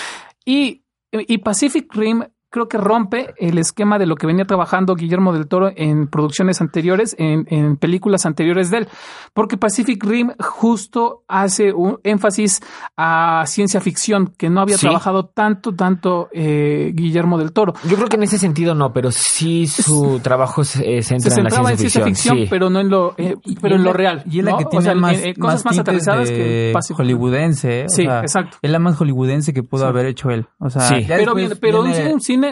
Y, 0.48 0.84
y 1.10 1.38
Pacific 1.38 1.92
Rim 1.92 2.22
creo 2.50 2.68
que 2.68 2.78
rompe 2.78 3.34
el 3.38 3.58
esquema 3.58 3.98
de 3.98 4.06
lo 4.06 4.16
que 4.16 4.26
venía 4.26 4.44
trabajando 4.44 4.94
Guillermo 4.94 5.32
del 5.32 5.46
Toro 5.48 5.70
en 5.76 6.06
producciones 6.08 6.60
anteriores, 6.60 7.14
en, 7.18 7.46
en 7.50 7.76
películas 7.76 8.24
anteriores 8.26 8.70
de 8.70 8.78
él. 8.78 8.88
Porque 9.34 9.56
Pacific 9.56 10.02
Rim 10.04 10.30
justo 10.38 11.22
hace 11.28 11.72
un 11.72 11.98
énfasis 12.02 12.60
a 12.96 13.42
ciencia 13.46 13.80
ficción 13.80 14.32
que 14.38 14.48
no 14.50 14.60
había 14.60 14.76
Sí. 14.78 14.86
trabajado 14.86 15.26
tanto, 15.26 15.74
tanto 15.74 16.28
eh, 16.32 16.92
Guillermo 16.94 17.38
del 17.38 17.52
Toro. 17.52 17.74
Yo 17.88 17.96
creo 17.96 18.08
que 18.08 18.16
en 18.16 18.22
ese 18.22 18.38
sentido 18.38 18.74
no, 18.74 18.92
pero 18.92 19.10
sí 19.10 19.66
su 19.66 20.20
trabajo 20.22 20.64
se 20.64 20.98
eh, 20.98 21.02
Se 21.02 21.18
centra 21.18 21.34
en 21.36 21.44
la 21.44 21.50
centraba 21.50 21.68
ciencia 21.76 21.86
en 21.86 21.90
ciencia 21.90 22.04
ficción, 22.04 22.38
sí. 22.38 22.46
pero 22.48 22.70
no 22.70 22.80
en 22.80 22.88
lo, 22.88 23.14
eh, 23.18 23.34
Y- 23.44 23.56
pero 23.56 23.74
y 23.74 23.78
en 23.78 23.84
lo 23.84 23.90
la- 23.90 23.96
real. 23.96 24.22
Y 24.30 24.38
es 24.38 24.44
la 24.44 24.50
¿no? 24.52 24.58
que 24.58 24.64
O 24.64 24.68
tiene 24.68 24.82
sea, 24.84 24.92
en- 24.92 25.00
más, 25.00 25.16
cosas 25.38 25.64
más, 25.64 25.78
aterrizadas 25.78 26.30
que 26.30 26.70
Pacific 26.72 26.96
hollywoodense. 26.98 27.80
¿eh? 27.80 27.84
O 27.86 27.88
Sí, 27.88 28.04
sea, 28.04 28.20
exacto. 28.20 28.56
Es 28.62 28.70
la 28.70 28.78
más 28.78 28.96
hollywoodense 28.96 29.52
que 29.52 29.62
pudo 29.62 29.82
Sí. 29.82 29.88
haber 29.88 30.06
hecho 30.06 30.30
él. 30.30 30.46
O 30.58 30.70
sea, 30.70 30.88
Pero, 30.90 31.34
después 31.34 31.34
bien, 31.34 31.58
pero 31.60 31.82
viene- 31.82 32.14
un 32.14 32.20
cine 32.20 32.45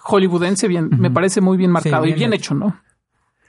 hollywoodense 0.00 0.68
bien, 0.68 0.88
me 0.98 1.10
parece 1.10 1.40
muy 1.40 1.56
bien 1.56 1.70
marcado 1.70 2.04
y 2.04 2.08
bien 2.08 2.18
bien 2.18 2.32
hecho. 2.34 2.54
hecho, 2.54 2.54
¿no? 2.54 2.80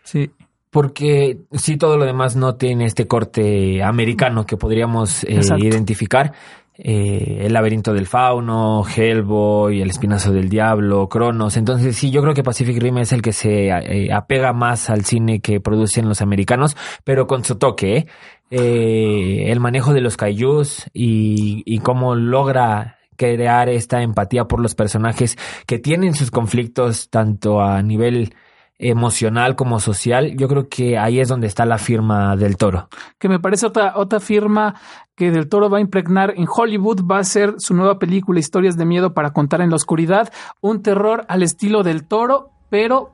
Sí. 0.04 0.32
Porque 0.70 1.42
sí, 1.52 1.78
todo 1.78 1.98
lo 1.98 2.06
demás 2.06 2.36
no 2.36 2.56
tiene 2.56 2.86
este 2.86 3.08
corte 3.08 3.84
americano 3.84 4.46
que 4.46 4.58
podríamos 4.58 5.24
eh, 5.24 5.42
identificar. 5.60 6.34
Eh, 6.76 7.46
el 7.46 7.54
laberinto 7.54 7.94
del 7.94 8.08
fauno, 8.08 8.84
Hellboy, 8.84 9.80
el 9.80 9.92
espinazo 9.92 10.32
del 10.32 10.50
diablo, 10.50 11.08
Cronos. 11.08 11.56
Entonces 11.56 11.96
sí, 11.96 12.10
yo 12.10 12.24
creo 12.24 12.34
que 12.34 12.42
Pacific 12.42 12.82
Rim 12.82 12.98
es 12.98 13.12
el 13.12 13.22
que 13.22 13.32
se 13.32 13.68
eh, 13.68 14.12
apega 14.12 14.54
más 14.54 14.90
al 14.90 15.06
cine 15.06 15.40
que 15.40 15.60
producen 15.60 16.10
los 16.10 16.22
americanos, 16.22 16.76
pero 17.04 17.28
con 17.28 17.44
su 17.44 17.58
toque. 17.58 17.98
¿eh? 17.98 18.08
Eh, 18.50 19.52
el 19.52 19.60
manejo 19.60 19.94
de 19.94 20.02
los 20.02 20.18
kaijus 20.18 20.90
y, 20.94 21.62
y 21.66 21.80
cómo 21.80 22.16
logra 22.16 22.98
crear 23.15 23.70
esta 23.70 24.01
empatía 24.01 24.46
por 24.46 24.60
los 24.60 24.75
personajes 24.75 25.38
que 25.65 25.79
tienen 25.79 26.13
sus 26.13 26.32
conflictos 26.32 27.10
tanto 27.10 27.62
a 27.62 27.82
nivel 27.82 28.36
emocional 28.79 29.55
como 29.55 29.79
social, 29.79 30.36
yo 30.36 30.48
creo 30.48 30.67
que 30.67 30.98
ahí 30.98 31.20
es 31.20 31.27
donde 31.27 31.48
está 31.48 31.65
la 31.65 31.77
firma 31.77 32.36
del 32.36 32.58
toro. 32.58 32.89
Que 33.17 33.29
me 33.29 33.39
parece 33.39 33.65
otra, 33.65 33.93
otra 33.96 34.20
firma 34.20 34.75
que 35.15 35.32
del 35.32 35.48
toro 35.48 35.70
va 35.70 35.77
a 35.77 35.82
impregnar 35.82 36.34
en 36.36 36.48
Hollywood, 36.53 37.05
va 37.10 37.20
a 37.20 37.24
ser 37.24 37.55
su 37.58 37.74
nueva 37.74 38.00
película 38.00 38.39
Historias 38.39 38.75
de 38.75 38.86
Miedo 38.86 39.13
para 39.13 39.32
contar 39.32 39.62
en 39.62 39.70
la 39.70 39.75
oscuridad, 39.75 40.32
un 40.60 40.82
terror 40.82 41.25
al 41.27 41.43
estilo 41.43 41.84
del 41.84 42.05
toro, 42.05 42.50
pero 42.70 43.12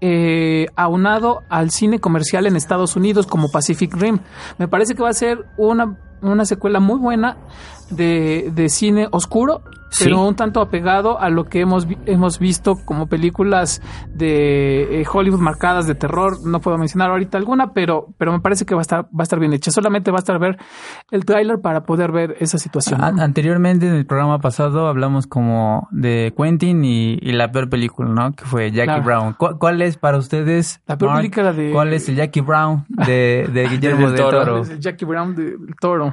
eh, 0.00 0.66
aunado 0.74 1.42
al 1.48 1.70
cine 1.70 2.00
comercial 2.00 2.46
en 2.46 2.56
Estados 2.56 2.96
Unidos 2.96 3.26
como 3.26 3.50
Pacific 3.50 3.94
Rim. 3.94 4.18
Me 4.58 4.66
parece 4.66 4.94
que 4.94 5.02
va 5.02 5.10
a 5.10 5.14
ser 5.14 5.44
una, 5.58 5.98
una 6.22 6.44
secuela 6.44 6.80
muy 6.80 6.98
buena 6.98 7.36
de, 7.90 8.50
de 8.54 8.68
cine 8.68 9.08
oscuro 9.10 9.62
pero 9.98 10.26
un 10.26 10.34
tanto 10.34 10.60
apegado 10.60 11.20
a 11.20 11.28
lo 11.30 11.44
que 11.44 11.60
hemos, 11.60 11.86
hemos 12.06 12.38
visto 12.38 12.76
como 12.84 13.06
películas 13.06 13.82
de 14.14 15.00
eh, 15.00 15.04
Hollywood 15.10 15.40
marcadas 15.40 15.86
de 15.86 15.94
terror. 15.94 16.38
No 16.44 16.60
puedo 16.60 16.78
mencionar 16.78 17.10
ahorita 17.10 17.38
alguna, 17.38 17.72
pero, 17.72 18.08
pero 18.18 18.32
me 18.32 18.40
parece 18.40 18.64
que 18.64 18.74
va 18.74 18.80
a 18.80 18.82
estar, 18.82 19.04
va 19.04 19.20
a 19.20 19.22
estar 19.22 19.38
bien 19.38 19.52
hecha. 19.52 19.70
Solamente 19.70 20.10
va 20.10 20.18
a 20.18 20.20
estar 20.20 20.38
ver 20.38 20.58
el 21.10 21.24
tráiler 21.24 21.60
para 21.60 21.84
poder 21.84 22.12
ver 22.12 22.36
esa 22.40 22.58
situación. 22.58 23.00
Anteriormente 23.02 23.86
en 23.86 23.94
el 23.94 24.06
programa 24.06 24.38
pasado 24.38 24.86
hablamos 24.86 25.26
como 25.26 25.88
de 25.90 26.32
Quentin 26.36 26.84
y, 26.84 27.18
la 27.32 27.50
peor 27.50 27.70
película, 27.70 28.10
¿no? 28.10 28.32
Que 28.34 28.44
fue 28.44 28.70
Jackie 28.70 29.00
Brown. 29.00 29.34
¿Cuál, 29.34 29.80
es 29.80 29.96
para 29.96 30.18
ustedes? 30.18 30.80
La 30.86 30.98
peor 30.98 31.16
película 31.16 31.52
de... 31.52 31.72
¿Cuál 31.72 31.94
es 31.94 32.08
el 32.08 32.16
Jackie 32.16 32.42
Brown 32.42 32.84
de, 32.88 33.48
de 33.52 33.68
Guillermo 33.70 34.10
del 34.10 34.18
Toro? 34.18 34.62
Jackie 34.78 35.06
Brown 35.06 35.34
del 35.34 35.74
Toro. 35.80 36.11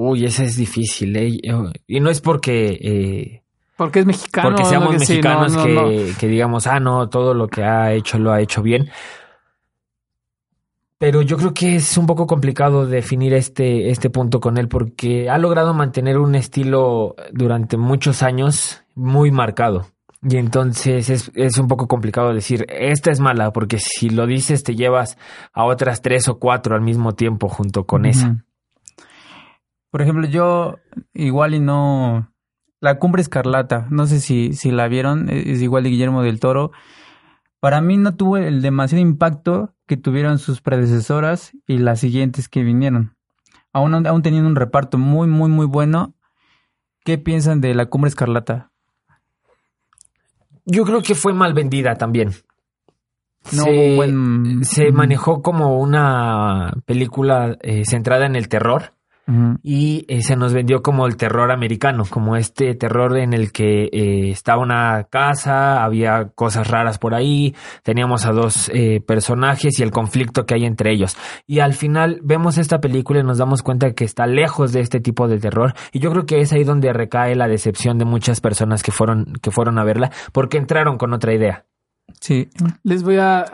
Uy, 0.00 0.24
esa 0.26 0.44
es 0.44 0.56
difícil, 0.56 1.16
¿eh? 1.16 1.40
Y 1.88 1.98
no 1.98 2.08
es 2.08 2.20
porque... 2.20 2.78
Eh, 2.80 3.42
porque 3.76 3.98
es 3.98 4.06
mexicano. 4.06 4.50
Porque 4.50 4.64
seamos 4.64 4.92
mexicanos 4.92 5.56
que, 5.56 6.14
que, 6.20 6.28
digamos, 6.28 6.68
ah, 6.68 6.78
no, 6.78 7.08
todo 7.08 7.34
lo 7.34 7.48
que 7.48 7.64
ha 7.64 7.92
hecho 7.92 8.16
lo 8.20 8.30
ha 8.30 8.40
hecho 8.40 8.62
bien. 8.62 8.90
Pero 10.98 11.22
yo 11.22 11.36
creo 11.36 11.52
que 11.52 11.74
es 11.74 11.98
un 11.98 12.06
poco 12.06 12.28
complicado 12.28 12.86
definir 12.86 13.34
este, 13.34 13.90
este 13.90 14.08
punto 14.08 14.38
con 14.38 14.56
él 14.56 14.68
porque 14.68 15.28
ha 15.28 15.36
logrado 15.36 15.74
mantener 15.74 16.18
un 16.18 16.36
estilo 16.36 17.16
durante 17.32 17.76
muchos 17.76 18.22
años 18.22 18.84
muy 18.94 19.32
marcado. 19.32 19.88
Y 20.22 20.36
entonces 20.36 21.10
es, 21.10 21.32
es, 21.34 21.58
un 21.58 21.66
poco 21.66 21.88
complicado 21.88 22.32
decir, 22.32 22.66
esta 22.68 23.10
es 23.10 23.18
mala, 23.18 23.52
porque 23.52 23.78
si 23.80 24.10
lo 24.10 24.28
dices 24.28 24.62
te 24.62 24.76
llevas 24.76 25.18
a 25.52 25.64
otras 25.64 26.02
tres 26.02 26.28
o 26.28 26.38
cuatro 26.38 26.76
al 26.76 26.82
mismo 26.82 27.14
tiempo 27.16 27.48
junto 27.48 27.84
con 27.84 28.06
esa. 28.06 28.44
Por 29.90 30.02
ejemplo, 30.02 30.26
yo 30.26 30.78
igual 31.14 31.54
y 31.54 31.60
no... 31.60 32.32
La 32.80 33.00
Cumbre 33.00 33.22
Escarlata, 33.22 33.88
no 33.90 34.06
sé 34.06 34.20
si, 34.20 34.52
si 34.52 34.70
la 34.70 34.86
vieron, 34.86 35.28
e, 35.28 35.50
es 35.50 35.60
igual 35.62 35.82
de 35.82 35.90
Guillermo 35.90 36.22
del 36.22 36.38
Toro. 36.38 36.70
Para 37.58 37.80
mí 37.80 37.96
no 37.96 38.14
tuvo 38.14 38.36
el 38.36 38.62
demasiado 38.62 39.02
impacto 39.02 39.74
que 39.86 39.96
tuvieron 39.96 40.38
sus 40.38 40.60
predecesoras 40.60 41.52
y 41.66 41.78
las 41.78 41.98
siguientes 41.98 42.48
que 42.48 42.62
vinieron. 42.62 43.16
Aún, 43.72 44.06
aún 44.06 44.22
teniendo 44.22 44.48
un 44.48 44.54
reparto 44.54 44.96
muy, 44.96 45.26
muy, 45.26 45.50
muy 45.50 45.66
bueno, 45.66 46.14
¿qué 47.04 47.18
piensan 47.18 47.60
de 47.60 47.74
la 47.74 47.86
Cumbre 47.86 48.10
Escarlata? 48.10 48.70
Yo 50.64 50.84
creo 50.84 51.02
que 51.02 51.16
fue 51.16 51.32
mal 51.32 51.52
vendida 51.52 51.96
también. 51.96 52.32
No, 53.52 53.64
se, 53.64 54.64
se 54.64 54.92
manejó 54.92 55.42
como 55.42 55.80
una 55.80 56.74
película 56.84 57.56
eh, 57.62 57.84
centrada 57.84 58.26
en 58.26 58.36
el 58.36 58.48
terror 58.48 58.92
y 59.62 60.06
eh, 60.08 60.22
se 60.22 60.36
nos 60.36 60.54
vendió 60.54 60.82
como 60.82 61.06
el 61.06 61.16
terror 61.16 61.50
americano, 61.52 62.04
como 62.08 62.36
este 62.36 62.74
terror 62.74 63.18
en 63.18 63.34
el 63.34 63.52
que 63.52 63.84
eh, 63.84 64.30
estaba 64.30 64.62
una 64.62 65.04
casa, 65.04 65.84
había 65.84 66.30
cosas 66.34 66.66
raras 66.68 66.98
por 66.98 67.14
ahí, 67.14 67.54
teníamos 67.82 68.24
a 68.24 68.32
dos 68.32 68.70
eh, 68.72 69.02
personajes 69.06 69.78
y 69.78 69.82
el 69.82 69.90
conflicto 69.90 70.46
que 70.46 70.54
hay 70.54 70.64
entre 70.64 70.92
ellos. 70.92 71.16
Y 71.46 71.60
al 71.60 71.74
final 71.74 72.20
vemos 72.22 72.56
esta 72.56 72.80
película 72.80 73.20
y 73.20 73.22
nos 73.22 73.38
damos 73.38 73.62
cuenta 73.62 73.92
que 73.92 74.04
está 74.04 74.26
lejos 74.26 74.72
de 74.72 74.80
este 74.80 75.00
tipo 75.00 75.28
de 75.28 75.38
terror 75.38 75.74
y 75.92 75.98
yo 75.98 76.10
creo 76.10 76.24
que 76.24 76.40
es 76.40 76.52
ahí 76.52 76.64
donde 76.64 76.92
recae 76.92 77.34
la 77.34 77.48
decepción 77.48 77.98
de 77.98 78.06
muchas 78.06 78.40
personas 78.40 78.82
que 78.82 78.92
fueron, 78.92 79.34
que 79.42 79.50
fueron 79.50 79.78
a 79.78 79.84
verla 79.84 80.10
porque 80.32 80.56
entraron 80.56 80.96
con 80.96 81.12
otra 81.12 81.34
idea. 81.34 81.64
Sí. 82.20 82.48
Les 82.82 83.02
voy 83.02 83.16
a, 83.16 83.44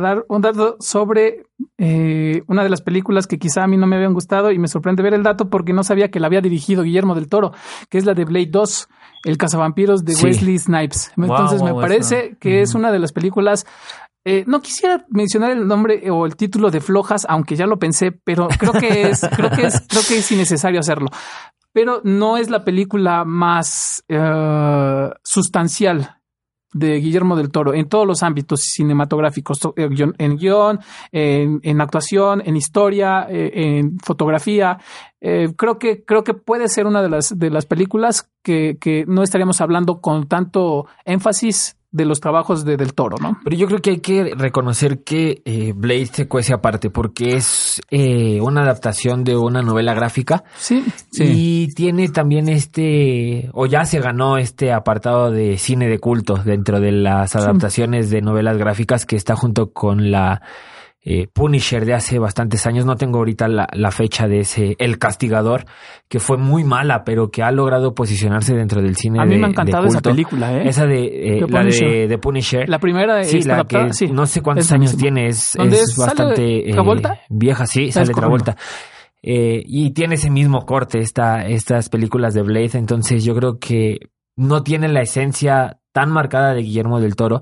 dar 0.00 0.24
un 0.28 0.42
dato 0.42 0.76
sobre 0.80 1.46
eh, 1.78 2.42
una 2.48 2.62
de 2.62 2.68
las 2.68 2.82
películas 2.82 3.26
que 3.26 3.38
quizá 3.38 3.64
a 3.64 3.66
mí 3.66 3.76
no 3.76 3.86
me 3.86 3.96
habían 3.96 4.12
gustado 4.12 4.50
y 4.50 4.58
me 4.58 4.68
sorprende 4.68 5.02
ver 5.02 5.14
el 5.14 5.22
dato 5.22 5.48
porque 5.48 5.72
no 5.72 5.82
sabía 5.82 6.10
que 6.10 6.20
la 6.20 6.26
había 6.26 6.40
dirigido 6.40 6.82
Guillermo 6.82 7.14
del 7.14 7.28
Toro, 7.28 7.52
que 7.88 7.98
es 7.98 8.04
la 8.04 8.14
de 8.14 8.24
Blade 8.24 8.48
2, 8.50 8.88
El 9.24 9.38
cazavampiros 9.38 10.04
de 10.04 10.14
Wesley 10.22 10.58
Snipes. 10.58 11.12
Entonces 11.16 11.62
me 11.62 11.72
parece 11.74 12.36
que 12.40 12.62
es 12.62 12.74
una 12.74 12.92
de 12.92 12.98
las 12.98 13.12
películas 13.12 13.66
eh, 14.26 14.44
no 14.46 14.62
quisiera 14.62 15.04
mencionar 15.10 15.50
el 15.50 15.66
nombre 15.66 16.10
o 16.10 16.24
el 16.24 16.34
título 16.34 16.70
de 16.70 16.80
Flojas, 16.80 17.26
aunque 17.28 17.56
ya 17.56 17.66
lo 17.66 17.78
pensé, 17.78 18.10
pero 18.10 18.48
creo 18.48 18.72
que 18.72 19.02
es, 19.02 19.20
creo 19.36 19.50
que 19.50 19.66
es, 19.66 19.84
creo 19.86 20.02
que 20.08 20.18
es 20.18 20.32
innecesario 20.32 20.80
hacerlo. 20.80 21.08
Pero 21.72 22.00
no 22.04 22.38
es 22.38 22.48
la 22.48 22.64
película 22.64 23.24
más 23.26 24.02
uh, 24.08 25.12
sustancial 25.22 26.16
de 26.74 26.96
Guillermo 27.00 27.36
del 27.36 27.50
Toro 27.50 27.72
en 27.72 27.88
todos 27.88 28.06
los 28.06 28.22
ámbitos 28.22 28.60
cinematográficos, 28.60 29.60
eh, 29.76 29.88
en 30.18 30.36
guion, 30.36 30.80
en, 31.12 31.80
actuación, 31.80 32.42
en 32.44 32.56
historia, 32.56 33.26
eh, 33.30 33.50
en 33.54 33.98
fotografía. 34.00 34.78
Eh, 35.20 35.54
creo 35.56 35.78
que 35.78 36.04
creo 36.04 36.22
que 36.22 36.34
puede 36.34 36.68
ser 36.68 36.86
una 36.86 37.00
de 37.00 37.08
las 37.08 37.38
de 37.38 37.48
las 37.48 37.64
películas 37.64 38.30
que, 38.42 38.76
que 38.78 39.06
no 39.06 39.22
estaríamos 39.22 39.62
hablando 39.62 40.02
con 40.02 40.28
tanto 40.28 40.86
énfasis 41.06 41.78
de 41.94 42.04
los 42.04 42.18
trabajos 42.18 42.64
de 42.64 42.76
Del 42.76 42.92
Toro, 42.92 43.18
¿no? 43.20 43.38
Pero 43.44 43.56
yo 43.56 43.68
creo 43.68 43.78
que 43.78 43.90
hay 43.90 44.00
que 44.00 44.34
reconocer 44.36 45.04
que 45.04 45.42
eh, 45.44 45.72
Blade 45.76 46.06
se 46.06 46.26
cuece 46.26 46.52
aparte 46.52 46.90
porque 46.90 47.36
es 47.36 47.80
eh, 47.88 48.40
una 48.40 48.62
adaptación 48.62 49.22
de 49.22 49.36
una 49.36 49.62
novela 49.62 49.94
gráfica. 49.94 50.42
Sí, 50.56 50.84
sí. 51.12 51.22
Y 51.24 51.74
tiene 51.74 52.08
también 52.08 52.48
este, 52.48 53.48
o 53.52 53.66
ya 53.66 53.84
se 53.84 54.00
ganó 54.00 54.38
este 54.38 54.72
apartado 54.72 55.30
de 55.30 55.56
cine 55.56 55.88
de 55.88 56.00
culto 56.00 56.34
dentro 56.34 56.80
de 56.80 56.90
las 56.90 57.36
adaptaciones 57.36 58.10
de 58.10 58.22
novelas 58.22 58.58
gráficas 58.58 59.06
que 59.06 59.14
está 59.14 59.36
junto 59.36 59.72
con 59.72 60.10
la 60.10 60.42
eh, 61.06 61.26
Punisher 61.30 61.84
de 61.84 61.92
hace 61.92 62.18
bastantes 62.18 62.66
años. 62.66 62.86
No 62.86 62.96
tengo 62.96 63.18
ahorita 63.18 63.46
la, 63.46 63.68
la, 63.72 63.90
fecha 63.90 64.26
de 64.26 64.40
ese 64.40 64.74
El 64.78 64.98
Castigador, 64.98 65.66
que 66.08 66.18
fue 66.18 66.38
muy 66.38 66.64
mala, 66.64 67.04
pero 67.04 67.30
que 67.30 67.42
ha 67.42 67.50
logrado 67.50 67.94
posicionarse 67.94 68.54
dentro 68.54 68.80
del 68.80 68.96
cine. 68.96 69.20
A 69.20 69.26
mí 69.26 69.36
me 69.36 69.46
ha 69.46 69.50
encantado 69.50 69.86
esa 69.86 70.00
película, 70.00 70.52
¿eh? 70.54 70.68
Esa 70.68 70.86
de, 70.86 71.04
eh, 71.04 71.40
la 71.46 71.62
de, 71.62 72.18
Punisher. 72.18 72.68
La 72.68 72.78
primera 72.78 73.22
sí, 73.24 73.42
la 73.42 73.64
que 73.64 73.90
no 74.10 74.26
sé 74.26 74.40
cuántos 74.40 74.72
años 74.72 74.96
tiene, 74.96 75.26
es, 75.26 75.54
es 75.56 75.96
bastante 75.96 76.70
eh, 76.70 76.76
vieja, 77.28 77.66
sí, 77.66 77.92
sale 77.92 78.12
Travolta. 78.12 78.56
Eh, 79.26 79.62
y 79.64 79.92
tiene 79.92 80.16
ese 80.16 80.30
mismo 80.30 80.66
corte 80.66 80.98
esta, 80.98 81.46
estas 81.46 81.88
películas 81.88 82.34
de 82.34 82.42
Blade, 82.42 82.72
entonces 82.74 83.24
yo 83.24 83.34
creo 83.34 83.58
que 83.58 83.98
no 84.36 84.62
tiene 84.62 84.88
la 84.88 85.00
esencia 85.00 85.78
tan 85.92 86.10
marcada 86.10 86.52
de 86.52 86.60
Guillermo 86.60 87.00
del 87.00 87.16
Toro, 87.16 87.40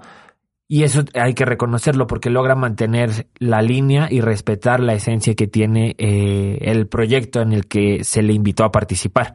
y 0.73 0.85
eso 0.85 1.05
hay 1.12 1.35
que 1.35 1.45
reconocerlo 1.45 2.07
porque 2.07 2.31
logra 2.31 2.55
mantener 2.55 3.26
la 3.38 3.61
línea 3.61 4.09
y 4.11 4.23
respetar 4.23 4.81
la 4.81 4.95
esencia 4.95 5.35
que 5.35 5.47
tiene 5.47 5.95
eh, 5.99 6.61
el 6.62 6.87
proyecto 6.87 7.43
en 7.43 7.52
el 7.52 7.67
que 7.67 8.05
se 8.05 8.23
le 8.23 8.33
invitó 8.33 8.64
a 8.64 8.73
participar. 8.73 9.35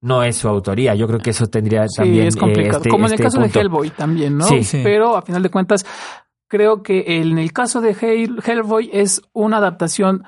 No 0.00 0.22
es 0.22 0.36
su 0.36 0.46
autoría, 0.46 0.94
yo 0.94 1.08
creo 1.08 1.18
que 1.18 1.30
eso 1.30 1.48
tendría 1.48 1.88
sí, 1.88 1.96
también. 1.96 2.28
Es 2.28 2.36
complicado, 2.36 2.76
este, 2.76 2.90
como 2.90 3.06
en 3.06 3.08
el 3.08 3.14
este 3.14 3.24
caso 3.24 3.40
de 3.40 3.48
Hellboy 3.48 3.90
también, 3.90 4.38
¿no? 4.38 4.44
Sí. 4.44 4.82
Pero 4.84 5.16
a 5.16 5.22
final 5.22 5.42
de 5.42 5.50
cuentas, 5.50 5.84
creo 6.46 6.84
que 6.84 7.18
en 7.20 7.38
el 7.38 7.52
caso 7.52 7.80
de 7.80 7.96
Hellboy 8.44 8.88
es 8.92 9.20
una 9.32 9.56
adaptación 9.56 10.22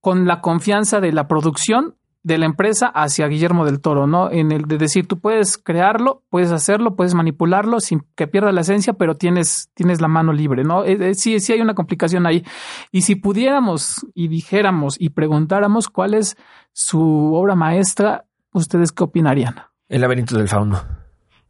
con 0.00 0.26
la 0.26 0.40
confianza 0.40 1.00
de 1.02 1.12
la 1.12 1.28
producción 1.28 1.96
de 2.24 2.38
la 2.38 2.46
empresa 2.46 2.86
hacia 2.86 3.28
Guillermo 3.28 3.66
del 3.66 3.80
Toro, 3.80 4.06
¿no? 4.06 4.30
En 4.30 4.50
el 4.50 4.62
de 4.62 4.78
decir, 4.78 5.06
tú 5.06 5.20
puedes 5.20 5.58
crearlo, 5.58 6.22
puedes 6.30 6.50
hacerlo, 6.50 6.96
puedes 6.96 7.14
manipularlo 7.14 7.80
sin 7.80 8.02
que 8.16 8.26
pierda 8.26 8.50
la 8.50 8.62
esencia, 8.62 8.94
pero 8.94 9.16
tienes, 9.16 9.70
tienes 9.74 10.00
la 10.00 10.08
mano 10.08 10.32
libre, 10.32 10.64
¿no? 10.64 10.84
Eh, 10.84 11.10
eh, 11.10 11.14
sí, 11.14 11.38
sí 11.38 11.52
hay 11.52 11.60
una 11.60 11.74
complicación 11.74 12.26
ahí. 12.26 12.42
Y 12.90 13.02
si 13.02 13.14
pudiéramos 13.14 14.06
y 14.14 14.28
dijéramos 14.28 14.96
y 14.98 15.10
preguntáramos 15.10 15.88
cuál 15.88 16.14
es 16.14 16.36
su 16.72 17.34
obra 17.34 17.54
maestra, 17.54 18.24
¿ustedes 18.52 18.90
qué 18.90 19.04
opinarían? 19.04 19.56
El 19.88 20.00
laberinto 20.00 20.38
del 20.38 20.48
fauno. 20.48 20.80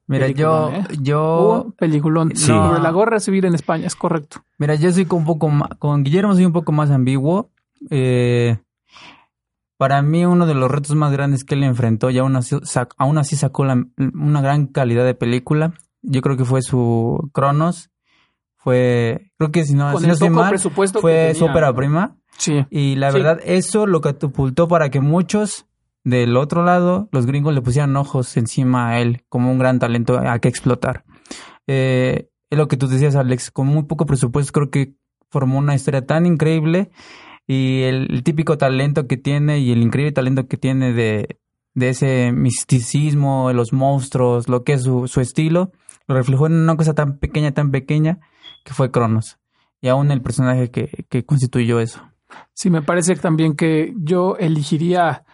Mira, 0.09 0.27
yo, 0.29 0.71
¿eh? 0.71 0.85
yo. 1.01 1.73
peliculón. 1.79 2.33
Sí. 2.35 2.51
la 2.51 2.91
gorra 2.91 3.21
civil 3.21 3.45
en 3.45 3.55
España, 3.55 3.87
es 3.87 3.95
correcto. 3.95 4.45
Mira, 4.59 4.75
yo 4.75 4.91
soy 4.91 5.07
con 5.07 5.21
un 5.21 5.25
poco 5.25 5.49
más, 5.49 5.71
con 5.79 6.03
Guillermo 6.03 6.35
soy 6.35 6.45
un 6.45 6.53
poco 6.53 6.73
más 6.73 6.91
ambiguo. 6.91 7.51
Eh, 7.91 8.59
para 9.85 10.01
mí 10.01 10.25
uno 10.25 10.47
de 10.47 10.55
los 10.55 10.71
retos 10.71 10.97
más 10.97 11.13
grandes 11.13 11.45
que 11.45 11.55
él 11.55 11.63
enfrentó 11.63 12.09
y 12.09 12.17
aún 12.17 12.37
así, 12.37 12.57
aún 12.97 13.19
así 13.19 13.37
sacó 13.37 13.65
una 13.65 14.41
gran 14.41 14.67
calidad 14.67 15.05
de 15.05 15.13
película, 15.13 15.75
yo 16.01 16.23
creo 16.23 16.39
que 16.39 16.47
fue 16.47 16.63
su 16.63 17.29
Cronos, 17.35 17.91
fue, 18.57 19.31
creo 19.37 19.53
que 19.53 19.67
si 19.67 19.75
no, 19.75 19.95
si 19.99 20.07
no 20.07 20.31
mal, 20.31 20.59
fue 20.59 21.35
su 21.35 21.45
ópera 21.45 21.75
prima. 21.75 22.17
Sí. 22.39 22.65
Y 22.71 22.97
la 22.97 23.11
verdad, 23.11 23.41
eso 23.45 23.87
lo 23.87 24.01
catapultó 24.01 24.69
para 24.69 24.89
que 24.89 25.01
muchos 25.01 25.67
del 26.03 26.39
otro 26.39 26.65
lado, 26.65 27.11
los 27.13 27.27
gringos 27.27 27.53
le 27.53 27.61
pusieran 27.61 27.95
ojos 27.99 28.39
encima 28.39 28.89
a 28.89 29.01
él 29.01 29.27
como 29.29 29.53
un 29.53 29.59
gran 29.59 29.81
talento 29.81 30.19
a 30.19 30.39
que 30.39 30.49
explotar. 30.49 31.05
Eh, 31.67 32.31
es 32.49 32.57
lo 32.57 32.69
que 32.69 32.79
tú 32.79 32.89
decías, 32.89 33.17
Alex, 33.17 33.51
con 33.51 33.67
muy 33.67 33.83
poco 33.83 34.07
presupuesto 34.07 34.51
creo 34.51 34.71
que 34.71 34.95
formó 35.29 35.59
una 35.59 35.75
historia 35.75 36.07
tan 36.07 36.25
increíble 36.25 36.91
y 37.47 37.83
el, 37.83 38.23
típico 38.23 38.59
talento 38.59 39.07
que 39.07 39.17
tiene 39.17 39.59
y 39.59 39.73
el 39.73 39.83
increíble 39.83 40.13
talento 40.13 40.47
que 40.47 40.57
tiene 40.57 40.93
de, 40.93 41.39
de 41.75 41.89
ese 41.91 42.33
misticismo, 42.33 43.49
de 43.49 43.55
los 43.55 43.73
monstruos, 43.73 44.49
lo 44.49 44.65
que 44.65 44.75
es 44.75 44.85
su, 44.85 45.09
su 45.09 45.21
estilo, 45.21 45.73
lo 46.07 46.15
reflejó 46.15 46.47
en 46.47 46.55
una 46.55 46.77
cosa 46.77 46.95
tan 46.95 47.19
pequeña, 47.19 47.53
tan 47.53 47.71
pequeña, 47.71 48.21
que 48.65 48.73
fue 48.73 48.91
Cronos. 48.91 49.39
Y 49.81 49.89
aún 49.89 50.11
el 50.11 50.23
personaje 50.23 50.71
que, 50.71 51.05
que 51.09 51.25
constituyó 51.25 51.81
eso. 51.81 52.01
Sí, 52.55 52.71
me 52.71 52.83
parece 52.83 53.15
también 53.17 53.55
que 53.55 53.93
yo 53.99 54.37
elegiría 54.39 55.25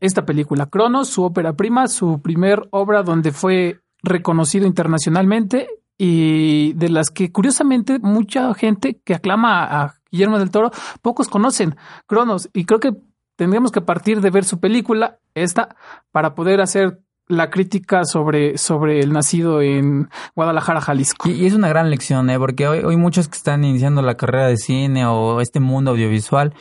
esta 0.00 0.24
película, 0.24 0.66
Cronos, 0.66 1.08
su 1.08 1.24
ópera 1.24 1.54
prima, 1.54 1.88
su 1.88 2.20
primer 2.20 2.68
obra 2.70 3.02
donde 3.02 3.32
fue 3.32 3.80
reconocido 4.02 4.66
internacionalmente 4.66 5.68
y 5.98 6.72
de 6.74 6.88
las 6.88 7.10
que 7.10 7.32
curiosamente 7.32 7.98
mucha 7.98 8.54
gente 8.54 9.00
que 9.04 9.14
aclama 9.14 9.64
a 9.64 9.94
Guillermo 10.10 10.38
del 10.38 10.50
Toro, 10.50 10.70
pocos 11.02 11.28
conocen 11.28 11.76
Cronos 12.06 12.48
y 12.54 12.64
creo 12.64 12.78
que 12.80 12.92
tendríamos 13.36 13.72
que 13.72 13.80
partir 13.80 14.20
de 14.20 14.30
ver 14.30 14.44
su 14.44 14.58
película, 14.60 15.18
esta, 15.34 15.76
para 16.12 16.34
poder 16.34 16.60
hacer 16.60 17.00
la 17.26 17.50
crítica 17.50 18.04
sobre, 18.04 18.56
sobre 18.56 19.00
el 19.00 19.12
nacido 19.12 19.60
en 19.60 20.08
Guadalajara, 20.34 20.80
Jalisco. 20.80 21.28
Y, 21.28 21.44
es 21.46 21.52
una 21.52 21.68
gran 21.68 21.90
lección, 21.90 22.30
¿eh? 22.30 22.38
porque 22.38 22.66
hoy, 22.66 22.78
hoy 22.78 22.96
muchos 22.96 23.28
que 23.28 23.36
están 23.36 23.64
iniciando 23.64 24.00
la 24.00 24.16
carrera 24.16 24.46
de 24.46 24.56
cine 24.56 25.04
o 25.04 25.40
este 25.40 25.60
mundo 25.60 25.90
audiovisual, 25.90 26.54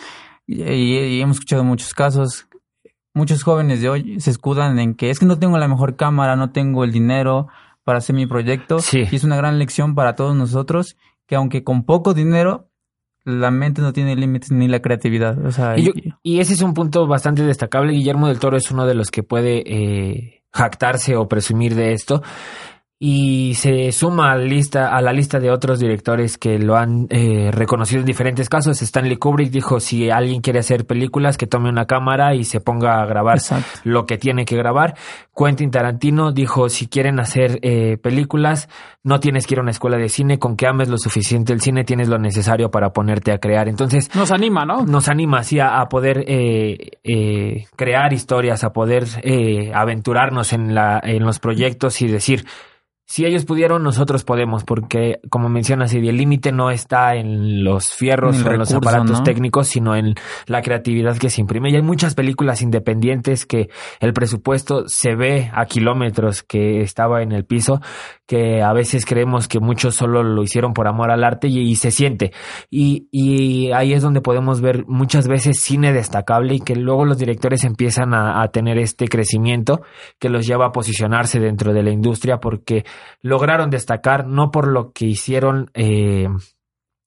y- 0.46 0.62
y 0.63 1.22
hemos 1.22 1.38
escuchado 1.38 1.63
muchos 1.63 1.94
casos, 1.94 2.48
muchos 3.13 3.44
jóvenes 3.44 3.82
de 3.82 3.89
hoy 3.89 4.20
se 4.20 4.29
escudan 4.29 4.77
en 4.77 4.94
que 4.94 5.10
es 5.10 5.20
que 5.20 5.25
no 5.25 5.39
tengo 5.39 5.58
la 5.58 5.67
mejor 5.67 5.96
cámara, 5.96 6.36
no 6.36 6.51
tengo 6.51 6.84
el 6.84 6.91
dinero 6.91 7.48
para 7.88 8.00
hacer 8.00 8.13
mi 8.17 8.27
proyecto. 8.27 8.79
Sí. 8.79 9.03
Y 9.10 9.15
es 9.15 9.24
una 9.24 9.38
gran 9.38 9.58
lección 9.60 9.96
para 9.96 10.13
todos 10.13 10.36
nosotros 10.36 10.98
que 11.25 11.38
aunque 11.38 11.63
con 11.63 11.86
poco 11.86 12.13
dinero, 12.13 12.67
la 13.24 13.50
mente 13.50 13.82
no 13.82 13.94
tiene 13.94 14.17
límites 14.17 14.51
ni 14.51 14.67
la 14.67 14.82
creatividad. 14.82 15.38
O 15.46 15.51
sea, 15.51 15.77
Y, 15.79 15.86
yo- 15.86 15.91
y- 15.96 16.13
y 16.36 16.39
ese 16.41 16.53
es 16.53 16.62
un 16.62 16.74
punto 16.74 17.08
bastante 17.08 17.44
destacable. 17.44 17.94
Guillermo 17.94 18.27
del 18.27 18.39
Toro 18.39 18.58
es 18.58 18.70
uno 18.72 18.86
de 18.86 18.94
los 18.94 19.10
que 19.10 19.24
puede 19.24 19.63
eh, 19.65 20.44
jactarse 20.51 21.15
o 21.15 21.29
presumir 21.29 21.75
de 21.75 21.94
esto. 21.94 22.22
Y 22.99 23.53
se 23.53 23.91
suma 23.91 24.31
a 24.31 24.35
la 24.35 24.43
lista, 24.43 24.95
a 24.95 25.01
la 25.01 25.13
lista 25.13 25.39
de 25.39 25.51
otros 25.51 25.79
directores 25.79 26.39
que 26.39 26.57
lo 26.57 26.75
han 26.75 27.05
eh, 27.11 27.51
reconocido 27.51 27.99
en 27.99 28.07
diferentes 28.07 28.49
casos. 28.49 28.81
Stanley 28.81 29.17
Kubrick 29.17 29.51
dijo 29.51 29.79
si 29.79 30.09
alguien 30.09 30.41
quiere 30.41 30.59
hacer 30.59 30.85
películas 30.87 31.37
que 31.37 31.45
tome 31.45 31.69
una 31.69 31.85
cámara 31.85 32.33
y 32.33 32.43
se 32.43 32.59
ponga 32.59 33.01
a 33.01 33.05
grabar 33.05 33.37
Exacto. 33.37 33.81
lo 33.83 34.07
que 34.07 34.17
tiene 34.17 34.45
que 34.45 34.55
grabar. 34.55 34.95
Quentin 35.35 35.69
Tarantino 35.69 36.31
dijo 36.31 36.69
si 36.69 36.87
quieren 36.87 37.19
hacer 37.19 37.59
eh, 37.61 37.97
películas 37.97 38.67
no 39.07 39.21
tienes 39.21 39.47
que 39.47 39.53
ir 39.53 39.59
a 39.59 39.61
una 39.61 39.71
escuela 39.71 39.97
de 39.97 40.09
cine, 40.09 40.37
con 40.37 40.57
que 40.57 40.67
ames 40.67 40.89
lo 40.89 40.97
suficiente 40.97 41.53
el 41.53 41.61
cine 41.61 41.85
tienes 41.85 42.09
lo 42.09 42.17
necesario 42.17 42.69
para 42.69 42.89
ponerte 42.89 43.31
a 43.31 43.37
crear. 43.37 43.69
Entonces 43.69 44.13
Nos 44.15 44.31
anima, 44.31 44.65
¿no? 44.65 44.85
nos 44.85 45.07
anima 45.07 45.39
así 45.39 45.59
a, 45.59 45.79
a 45.79 45.87
poder 45.87 46.25
eh, 46.27 46.89
eh, 47.05 47.65
crear 47.77 48.11
historias, 48.11 48.65
a 48.65 48.73
poder 48.73 49.05
eh, 49.23 49.71
aventurarnos 49.73 50.51
en, 50.51 50.75
la, 50.75 50.99
en 51.01 51.23
los 51.23 51.39
proyectos 51.39 52.01
y 52.01 52.07
decir, 52.07 52.43
si 53.09 53.25
ellos 53.25 53.45
pudieron, 53.45 53.83
nosotros 53.83 54.25
podemos, 54.25 54.65
porque 54.65 55.21
como 55.29 55.47
mencionas, 55.47 55.93
Eddie, 55.93 56.09
el 56.09 56.17
límite 56.17 56.51
no 56.51 56.71
está 56.71 57.15
en 57.15 57.63
los 57.63 57.85
fierros 57.89 58.35
En 58.35 58.45
o 58.45 58.51
en 58.51 58.59
los 58.59 58.73
aparatos 58.73 59.19
¿no? 59.19 59.23
técnicos, 59.23 59.69
sino 59.69 59.95
en 59.95 60.15
la 60.45 60.61
creatividad 60.61 61.15
que 61.17 61.29
se 61.29 61.39
imprime. 61.39 61.69
Y 61.69 61.75
hay 61.77 61.81
muchas 61.81 62.15
películas 62.15 62.61
independientes 62.61 63.45
que 63.45 63.69
el 64.01 64.11
presupuesto 64.11 64.89
se 64.89 65.15
ve 65.15 65.49
a 65.53 65.65
kilómetros 65.67 66.43
que 66.43 66.81
estaba 66.81 67.21
en 67.21 67.31
el 67.31 67.45
piso, 67.45 67.81
que 68.27 68.62
a 68.62 68.74
veces 68.74 69.05
creemos 69.05 69.48
que 69.48 69.60
muchos 69.60 69.96
solo 69.96 70.22
lo 70.22 70.43
hicieron 70.43 70.74
por 70.74 70.88
amor 70.88 71.12
al 71.12 71.24
arte 71.24 71.48
y, 71.48 71.75
se 71.75 71.91
siente. 71.91 72.34
Y, 72.69 73.07
y 73.12 73.72
ahí 73.72 73.93
es 73.93 74.01
donde 74.01 74.22
podemos 74.22 74.62
ver 74.62 74.86
muchas 74.88 75.27
veces 75.27 75.60
cine 75.62 75.93
destacable 75.93 76.55
y 76.55 76.60
que 76.60 76.75
luego 76.75 77.05
los 77.05 77.17
directores 77.17 77.63
empiezan 77.63 78.13
a, 78.13 78.43
a 78.43 78.50
tener 78.50 78.77
este 78.77 79.07
crecimiento 79.07 79.82
que 80.19 80.30
los 80.30 80.45
lleva 80.45 80.67
a 80.67 80.71
posicionarse 80.71 81.39
dentro 81.39 81.73
de 81.73 81.84
la 81.84 81.91
industria 81.91 82.39
porque 82.39 82.86
lograron 83.21 83.69
destacar 83.69 84.28
no 84.28 84.51
por 84.51 84.67
lo 84.67 84.91
que 84.91 85.06
hicieron 85.06 85.71
eh, 85.73 86.28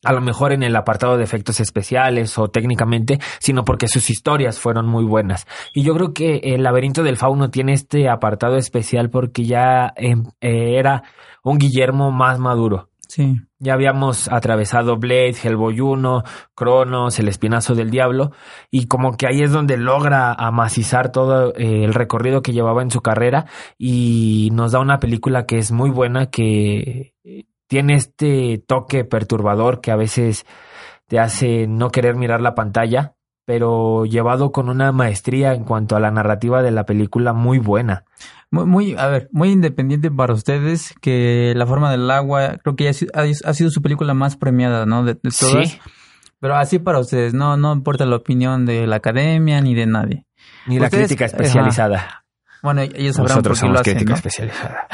a 0.02 0.12
lo 0.12 0.20
mejor 0.20 0.52
en 0.52 0.62
el 0.62 0.76
apartado 0.76 1.16
de 1.16 1.24
efectos 1.24 1.60
especiales 1.60 2.38
o 2.38 2.48
técnicamente, 2.48 3.18
sino 3.38 3.64
porque 3.64 3.88
sus 3.88 4.08
historias 4.10 4.58
fueron 4.58 4.86
muy 4.86 5.04
buenas. 5.04 5.46
Y 5.74 5.82
yo 5.82 5.94
creo 5.94 6.14
que 6.14 6.40
el 6.42 6.62
laberinto 6.62 7.02
del 7.02 7.16
fauno 7.16 7.50
tiene 7.50 7.72
este 7.72 8.08
apartado 8.08 8.56
especial 8.56 9.10
porque 9.10 9.44
ya 9.44 9.92
em, 9.96 10.24
eh, 10.40 10.78
era 10.78 11.02
un 11.42 11.58
Guillermo 11.58 12.10
más 12.10 12.38
maduro. 12.38 12.88
Sí. 13.08 13.40
Ya 13.58 13.74
habíamos 13.74 14.28
atravesado 14.28 14.96
Blade, 14.96 15.34
Hellboy 15.42 15.80
1, 15.80 16.22
Cronos, 16.54 17.18
El 17.18 17.28
Espinazo 17.28 17.74
del 17.74 17.90
Diablo, 17.90 18.30
y 18.70 18.86
como 18.86 19.16
que 19.16 19.26
ahí 19.26 19.42
es 19.42 19.50
donde 19.50 19.76
logra 19.76 20.32
amacizar 20.32 21.10
todo 21.10 21.52
eh, 21.56 21.84
el 21.84 21.92
recorrido 21.92 22.40
que 22.40 22.52
llevaba 22.52 22.82
en 22.82 22.92
su 22.92 23.00
carrera 23.00 23.46
y 23.76 24.50
nos 24.52 24.72
da 24.72 24.78
una 24.78 25.00
película 25.00 25.44
que 25.44 25.58
es 25.58 25.72
muy 25.72 25.90
buena, 25.90 26.26
que 26.26 27.14
tiene 27.70 27.94
este 27.94 28.60
toque 28.66 29.04
perturbador 29.04 29.80
que 29.80 29.92
a 29.92 29.96
veces 29.96 30.44
te 31.06 31.20
hace 31.20 31.68
no 31.68 31.90
querer 31.90 32.16
mirar 32.16 32.40
la 32.40 32.56
pantalla, 32.56 33.14
pero 33.46 34.06
llevado 34.06 34.50
con 34.50 34.68
una 34.68 34.90
maestría 34.90 35.54
en 35.54 35.62
cuanto 35.62 35.94
a 35.94 36.00
la 36.00 36.10
narrativa 36.10 36.62
de 36.64 36.72
la 36.72 36.84
película 36.84 37.32
muy 37.32 37.58
buena. 37.58 38.04
Muy, 38.50 38.66
muy, 38.66 38.96
a 38.98 39.06
ver, 39.06 39.28
muy 39.30 39.50
independiente 39.50 40.10
para 40.10 40.34
ustedes 40.34 40.94
que 41.00 41.52
La 41.54 41.64
forma 41.64 41.92
del 41.92 42.10
agua, 42.10 42.56
creo 42.60 42.74
que 42.74 42.84
ya 42.84 42.90
ha 42.90 42.94
sido, 42.94 43.12
ha- 43.14 43.48
ha 43.50 43.54
sido 43.54 43.70
su 43.70 43.80
película 43.82 44.14
más 44.14 44.36
premiada, 44.36 44.84
¿no? 44.84 45.04
De, 45.04 45.14
de 45.14 45.30
todas. 45.30 45.68
Sí, 45.68 45.78
Pero 46.40 46.56
así 46.56 46.80
para 46.80 46.98
ustedes, 46.98 47.34
no, 47.34 47.56
no 47.56 47.72
importa 47.72 48.04
la 48.04 48.16
opinión 48.16 48.66
de 48.66 48.88
la 48.88 48.96
academia 48.96 49.60
ni 49.60 49.76
de 49.76 49.86
nadie. 49.86 50.26
ni 50.66 50.80
la 50.80 50.86
crítica 51.06 51.26
especializada. 51.26 52.19
Bueno, 52.62 52.82
ellos 52.82 53.16
sabrán 53.16 53.36
Nosotros 53.36 53.60
por 53.60 53.68
qué 53.68 53.72
lo 53.72 53.80
hacen, 53.80 53.94
crítica 53.94 54.10
¿no? 54.10 54.16
especializada. 54.16 54.88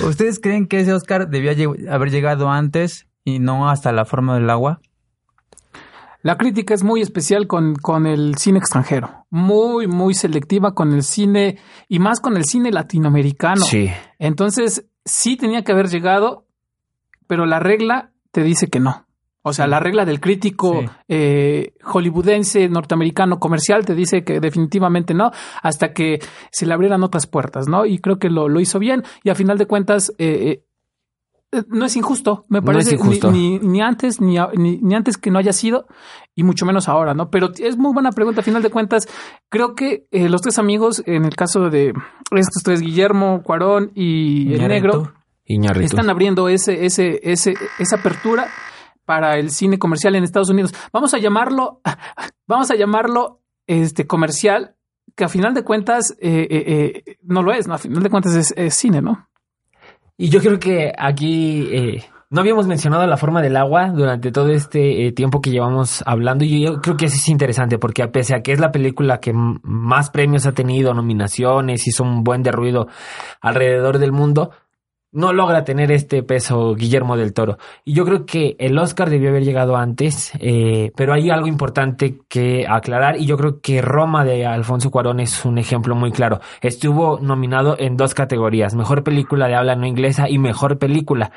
¿Ustedes 0.06 0.38
creen 0.40 0.66
que 0.66 0.80
ese 0.80 0.92
Oscar 0.92 1.28
debía 1.28 1.52
haber 1.90 2.10
llegado 2.10 2.50
antes 2.50 3.06
y 3.24 3.40
no 3.40 3.68
hasta 3.68 3.92
La 3.92 4.04
forma 4.04 4.34
del 4.34 4.48
agua? 4.48 4.80
La 6.22 6.36
crítica 6.36 6.74
es 6.74 6.84
muy 6.84 7.00
especial 7.00 7.46
con, 7.46 7.74
con 7.74 8.06
el 8.06 8.36
cine 8.36 8.58
extranjero, 8.58 9.26
muy, 9.30 9.86
muy 9.86 10.12
selectiva 10.12 10.74
con 10.74 10.92
el 10.92 11.02
cine 11.02 11.58
y 11.88 11.98
más 11.98 12.20
con 12.20 12.36
el 12.36 12.44
cine 12.44 12.70
latinoamericano. 12.70 13.62
Sí. 13.62 13.90
Entonces, 14.18 14.86
sí 15.04 15.38
tenía 15.38 15.64
que 15.64 15.72
haber 15.72 15.88
llegado, 15.88 16.46
pero 17.26 17.46
la 17.46 17.58
regla 17.58 18.12
te 18.32 18.42
dice 18.42 18.68
que 18.68 18.80
no. 18.80 19.06
O 19.42 19.52
sea, 19.54 19.66
la 19.66 19.80
regla 19.80 20.04
del 20.04 20.20
crítico 20.20 20.80
Sí. 20.82 20.86
eh, 21.08 21.72
hollywoodense, 21.82 22.68
norteamericano, 22.68 23.38
comercial, 23.38 23.86
te 23.86 23.94
dice 23.94 24.22
que 24.22 24.38
definitivamente 24.40 25.14
no, 25.14 25.30
hasta 25.62 25.92
que 25.94 26.18
se 26.52 26.66
le 26.66 26.74
abrieran 26.74 27.02
otras 27.02 27.26
puertas, 27.26 27.66
¿no? 27.66 27.86
Y 27.86 27.98
creo 28.00 28.18
que 28.18 28.28
lo, 28.28 28.48
lo 28.48 28.60
hizo 28.60 28.78
bien. 28.78 29.02
Y 29.24 29.30
a 29.30 29.34
final 29.34 29.56
de 29.56 29.66
cuentas, 29.66 30.12
eh, 30.18 30.62
eh, 31.52 31.62
no 31.68 31.86
es 31.86 31.96
injusto, 31.96 32.44
me 32.48 32.60
parece, 32.60 32.94
injusto. 32.96 33.30
Ni, 33.32 33.58
ni, 33.58 33.66
ni 33.66 33.80
antes, 33.80 34.20
ni, 34.20 34.36
ni, 34.56 34.94
antes 34.94 35.16
que 35.16 35.30
no 35.30 35.38
haya 35.38 35.52
sido, 35.54 35.86
y 36.36 36.42
mucho 36.44 36.64
menos 36.66 36.88
ahora, 36.88 37.14
¿no? 37.14 37.30
Pero 37.30 37.50
es 37.58 37.76
muy 37.78 37.92
buena 37.94 38.12
pregunta. 38.12 38.42
A 38.42 38.44
final 38.44 38.62
de 38.62 38.70
cuentas, 38.70 39.08
creo 39.48 39.74
que 39.74 40.06
eh, 40.10 40.28
los 40.28 40.42
tres 40.42 40.58
amigos, 40.58 41.02
en 41.06 41.24
el 41.24 41.34
caso 41.34 41.70
de 41.70 41.94
estos 42.36 42.62
tres, 42.62 42.82
Guillermo, 42.82 43.42
Cuarón 43.42 43.90
y 43.94 44.52
el 44.52 44.68
negro, 44.68 45.12
Iñárritu. 45.46 45.86
están 45.86 46.08
abriendo 46.10 46.48
ese, 46.48 46.84
ese, 46.84 47.18
ese, 47.24 47.54
esa 47.78 47.96
apertura 47.96 48.46
para 49.10 49.38
el 49.38 49.50
cine 49.50 49.76
comercial 49.76 50.14
en 50.14 50.22
Estados 50.22 50.50
Unidos. 50.50 50.72
Vamos 50.92 51.12
a 51.14 51.18
llamarlo, 51.18 51.80
vamos 52.46 52.70
a 52.70 52.76
llamarlo 52.76 53.40
este 53.66 54.06
comercial, 54.06 54.76
que 55.16 55.24
a 55.24 55.28
final 55.28 55.52
de 55.52 55.64
cuentas 55.64 56.12
eh, 56.20 56.46
eh, 56.48 57.02
eh, 57.08 57.16
no 57.24 57.42
lo 57.42 57.52
es, 57.52 57.66
¿no? 57.66 57.74
A 57.74 57.78
final 57.78 58.04
de 58.04 58.08
cuentas 58.08 58.52
es, 58.56 58.72
cine, 58.72 59.02
¿no? 59.02 59.28
Y 60.16 60.28
yo 60.28 60.38
creo 60.38 60.60
que 60.60 60.92
aquí 60.96 61.98
no 62.30 62.40
habíamos 62.40 62.68
mencionado 62.68 63.04
la 63.08 63.16
forma 63.16 63.42
del 63.42 63.56
agua 63.56 63.88
durante 63.88 64.30
todo 64.30 64.50
este 64.50 65.10
tiempo 65.10 65.40
que 65.40 65.50
llevamos 65.50 66.04
hablando 66.06 66.44
y 66.44 66.62
yo 66.62 66.80
creo 66.80 66.96
que 66.96 67.06
eso 67.06 67.16
es 67.16 67.28
interesante 67.30 67.78
porque 67.78 68.06
pese 68.06 68.36
a 68.36 68.42
que 68.42 68.52
es 68.52 68.60
la 68.60 68.70
película 68.70 69.18
que 69.18 69.32
más 69.34 70.10
premios 70.10 70.46
ha 70.46 70.52
tenido, 70.52 70.94
nominaciones, 70.94 71.88
hizo 71.88 72.04
un 72.04 72.22
buen 72.22 72.44
de 72.44 72.52
ruido 72.52 72.86
alrededor 73.40 73.98
del 73.98 74.12
mundo, 74.12 74.52
no 75.12 75.32
logra 75.32 75.64
tener 75.64 75.90
este 75.90 76.22
peso 76.22 76.74
Guillermo 76.74 77.16
del 77.16 77.32
Toro. 77.32 77.58
Y 77.84 77.94
yo 77.94 78.04
creo 78.04 78.26
que 78.26 78.56
el 78.58 78.78
Oscar 78.78 79.10
debió 79.10 79.30
haber 79.30 79.44
llegado 79.44 79.76
antes, 79.76 80.32
eh, 80.38 80.92
pero 80.96 81.12
hay 81.12 81.30
algo 81.30 81.46
importante 81.46 82.18
que 82.28 82.66
aclarar 82.68 83.16
y 83.18 83.26
yo 83.26 83.36
creo 83.36 83.60
que 83.60 83.82
Roma 83.82 84.24
de 84.24 84.46
Alfonso 84.46 84.90
Cuarón 84.90 85.20
es 85.20 85.44
un 85.44 85.58
ejemplo 85.58 85.94
muy 85.94 86.12
claro. 86.12 86.40
Estuvo 86.60 87.18
nominado 87.20 87.76
en 87.78 87.96
dos 87.96 88.14
categorías, 88.14 88.74
mejor 88.74 89.02
película 89.02 89.48
de 89.48 89.54
habla 89.54 89.74
no 89.74 89.86
inglesa 89.86 90.28
y 90.28 90.38
mejor 90.38 90.78
película. 90.78 91.32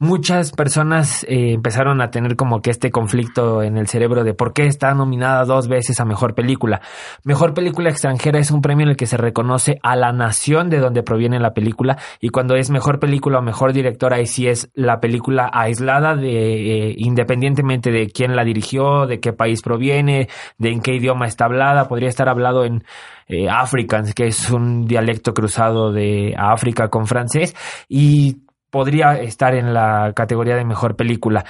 Muchas 0.00 0.52
personas 0.52 1.24
eh, 1.24 1.52
empezaron 1.52 2.00
a 2.00 2.10
tener 2.10 2.34
como 2.34 2.62
que 2.62 2.70
este 2.70 2.90
conflicto 2.90 3.62
en 3.62 3.76
el 3.76 3.86
cerebro 3.86 4.24
de 4.24 4.32
por 4.32 4.54
qué 4.54 4.66
está 4.66 4.94
nominada 4.94 5.44
dos 5.44 5.68
veces 5.68 6.00
a 6.00 6.06
Mejor 6.06 6.34
Película. 6.34 6.80
Mejor 7.22 7.52
Película 7.52 7.90
extranjera 7.90 8.38
es 8.38 8.50
un 8.50 8.62
premio 8.62 8.84
en 8.84 8.90
el 8.90 8.96
que 8.96 9.06
se 9.06 9.18
reconoce 9.18 9.78
a 9.82 9.96
la 9.96 10.12
nación 10.12 10.70
de 10.70 10.78
donde 10.78 11.02
proviene 11.02 11.38
la 11.38 11.52
película 11.52 11.98
y 12.18 12.30
cuando 12.30 12.56
es 12.56 12.70
Mejor 12.70 12.98
Película 12.98 13.38
o 13.38 13.42
Mejor 13.42 13.74
Director 13.74 14.14
ahí 14.14 14.26
sí 14.26 14.48
es 14.48 14.70
la 14.74 15.00
película 15.00 15.50
aislada 15.52 16.16
de 16.16 16.88
eh, 16.88 16.94
independientemente 16.96 17.90
de 17.90 18.06
quién 18.06 18.34
la 18.34 18.44
dirigió, 18.44 19.06
de 19.06 19.20
qué 19.20 19.34
país 19.34 19.60
proviene, 19.60 20.28
de 20.56 20.70
en 20.70 20.80
qué 20.80 20.94
idioma 20.94 21.26
está 21.26 21.44
hablada, 21.44 21.88
podría 21.88 22.08
estar 22.08 22.30
hablado 22.30 22.64
en 22.64 22.84
eh, 23.28 23.50
Afrikaans, 23.50 24.14
que 24.14 24.28
es 24.28 24.50
un 24.50 24.86
dialecto 24.86 25.34
cruzado 25.34 25.92
de 25.92 26.34
África 26.38 26.88
con 26.88 27.06
francés 27.06 27.54
y 27.86 28.38
podría 28.70 29.14
estar 29.20 29.54
en 29.54 29.74
la 29.74 30.12
categoría 30.14 30.56
de 30.56 30.64
mejor 30.64 30.96
película. 30.96 31.44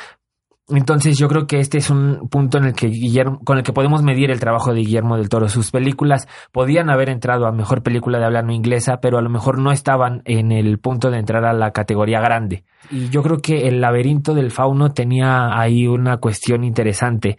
Entonces 0.76 1.18
yo 1.18 1.28
creo 1.28 1.46
que 1.46 1.58
este 1.58 1.78
es 1.78 1.90
un 1.90 2.28
punto 2.28 2.58
en 2.58 2.64
el 2.64 2.74
que 2.74 2.88
Guillermo, 2.88 3.40
con 3.44 3.58
el 3.58 3.64
que 3.64 3.72
podemos 3.72 4.02
medir 4.02 4.30
el 4.30 4.40
trabajo 4.40 4.72
de 4.72 4.80
Guillermo 4.80 5.16
del 5.16 5.28
Toro. 5.28 5.48
Sus 5.48 5.70
películas 5.70 6.28
podían 6.52 6.90
haber 6.90 7.08
entrado 7.08 7.46
a 7.46 7.52
mejor 7.52 7.82
película 7.82 8.18
de 8.18 8.24
habla 8.24 8.42
no 8.42 8.52
inglesa, 8.52 9.00
pero 9.00 9.18
a 9.18 9.22
lo 9.22 9.30
mejor 9.30 9.58
no 9.58 9.72
estaban 9.72 10.22
en 10.24 10.52
el 10.52 10.78
punto 10.78 11.10
de 11.10 11.18
entrar 11.18 11.44
a 11.44 11.52
la 11.52 11.72
categoría 11.72 12.20
grande. 12.20 12.64
Y 12.90 13.08
yo 13.08 13.22
creo 13.22 13.38
que 13.38 13.68
El 13.68 13.80
laberinto 13.80 14.34
del 14.34 14.50
fauno 14.50 14.92
tenía 14.92 15.58
ahí 15.58 15.86
una 15.86 16.18
cuestión 16.18 16.64
interesante. 16.64 17.36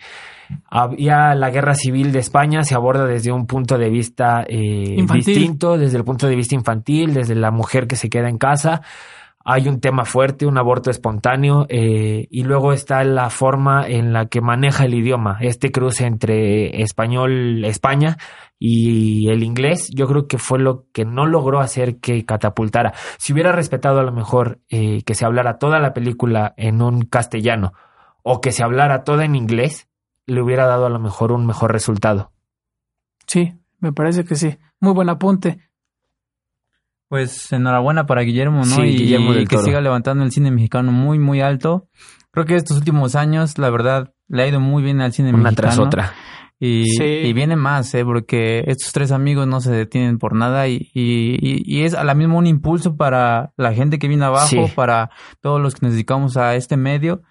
Había 0.69 1.33
la 1.33 1.49
guerra 1.49 1.73
civil 1.73 2.11
de 2.11 2.19
España, 2.19 2.63
se 2.63 2.75
aborda 2.75 3.05
desde 3.05 3.31
un 3.31 3.47
punto 3.47 3.77
de 3.77 3.89
vista 3.89 4.43
eh, 4.47 4.97
distinto, 5.13 5.77
desde 5.77 5.97
el 5.97 6.03
punto 6.03 6.27
de 6.27 6.35
vista 6.35 6.55
infantil, 6.55 7.13
desde 7.13 7.35
la 7.35 7.51
mujer 7.51 7.87
que 7.87 7.95
se 7.95 8.09
queda 8.09 8.27
en 8.27 8.37
casa 8.37 8.81
hay 9.43 9.67
un 9.67 9.79
tema 9.79 10.05
fuerte, 10.05 10.45
un 10.45 10.57
aborto 10.57 10.91
espontáneo, 10.91 11.65
eh, 11.69 12.27
y 12.29 12.43
luego 12.43 12.73
está 12.73 13.03
la 13.03 13.29
forma 13.29 13.87
en 13.87 14.13
la 14.13 14.27
que 14.27 14.41
maneja 14.41 14.85
el 14.85 14.93
idioma, 14.93 15.37
este 15.41 15.71
cruce 15.71 16.05
entre 16.05 16.81
español, 16.81 17.65
España 17.65 18.17
y 18.59 19.29
el 19.29 19.43
inglés, 19.43 19.89
yo 19.93 20.07
creo 20.07 20.27
que 20.27 20.37
fue 20.37 20.59
lo 20.59 20.85
que 20.93 21.05
no 21.05 21.25
logró 21.25 21.59
hacer 21.59 21.99
que 21.99 22.25
catapultara. 22.25 22.93
Si 23.17 23.33
hubiera 23.33 23.51
respetado 23.51 23.99
a 23.99 24.03
lo 24.03 24.11
mejor 24.11 24.59
eh, 24.69 25.01
que 25.03 25.15
se 25.15 25.25
hablara 25.25 25.57
toda 25.57 25.79
la 25.79 25.93
película 25.93 26.53
en 26.57 26.81
un 26.81 27.01
castellano 27.01 27.73
o 28.21 28.39
que 28.39 28.51
se 28.51 28.63
hablara 28.63 29.03
toda 29.03 29.25
en 29.25 29.35
inglés, 29.35 29.89
le 30.27 30.41
hubiera 30.41 30.67
dado 30.67 30.85
a 30.85 30.89
lo 30.89 30.99
mejor 30.99 31.31
un 31.31 31.45
mejor 31.47 31.71
resultado. 31.71 32.31
Sí, 33.25 33.55
me 33.79 33.91
parece 33.91 34.25
que 34.25 34.35
sí. 34.35 34.57
Muy 34.79 34.93
buen 34.93 35.09
apunte. 35.09 35.70
Pues 37.11 37.51
enhorabuena 37.51 38.05
para 38.05 38.21
Guillermo, 38.21 38.63
¿no? 38.63 38.85
y, 38.85 39.45
que 39.45 39.57
siga 39.57 39.81
levantando 39.81 40.23
el 40.23 40.31
cine 40.31 40.49
mexicano 40.49 40.93
muy, 40.93 41.19
muy 41.19 41.41
alto. 41.41 41.89
Creo 42.31 42.45
que 42.45 42.55
estos 42.55 42.77
últimos 42.77 43.15
años, 43.15 43.57
la 43.57 43.69
verdad, 43.69 44.13
le 44.29 44.43
ha 44.43 44.47
ido 44.47 44.61
muy 44.61 44.81
bien 44.81 45.01
al 45.01 45.11
cine 45.11 45.33
mexicano. 45.33 45.49
Una 45.49 45.55
tras 45.57 45.77
otra. 45.77 46.13
Y, 46.57 47.33
viene 47.33 47.57
más, 47.57 47.93
¿eh? 47.95 48.05
Porque 48.05 48.63
estos 48.65 48.93
tres 48.93 49.11
amigos 49.11 49.45
no 49.45 49.59
se 49.59 49.73
detienen 49.73 50.19
por 50.19 50.35
nada 50.37 50.69
y, 50.69 50.89
y, 50.93 51.83
es 51.83 51.95
a 51.95 52.05
la 52.05 52.13
misma 52.13 52.35
un 52.35 52.47
impulso 52.47 52.95
para 52.95 53.51
la 53.57 53.73
gente 53.73 53.99
que 53.99 54.07
viene 54.07 54.23
abajo, 54.23 54.69
para 54.73 55.09
todos 55.41 55.59
los 55.59 55.75
que 55.75 55.87
nos 55.87 55.95
dedicamos 55.95 56.37
a 56.37 56.55
este 56.55 56.77
medio 56.77 57.23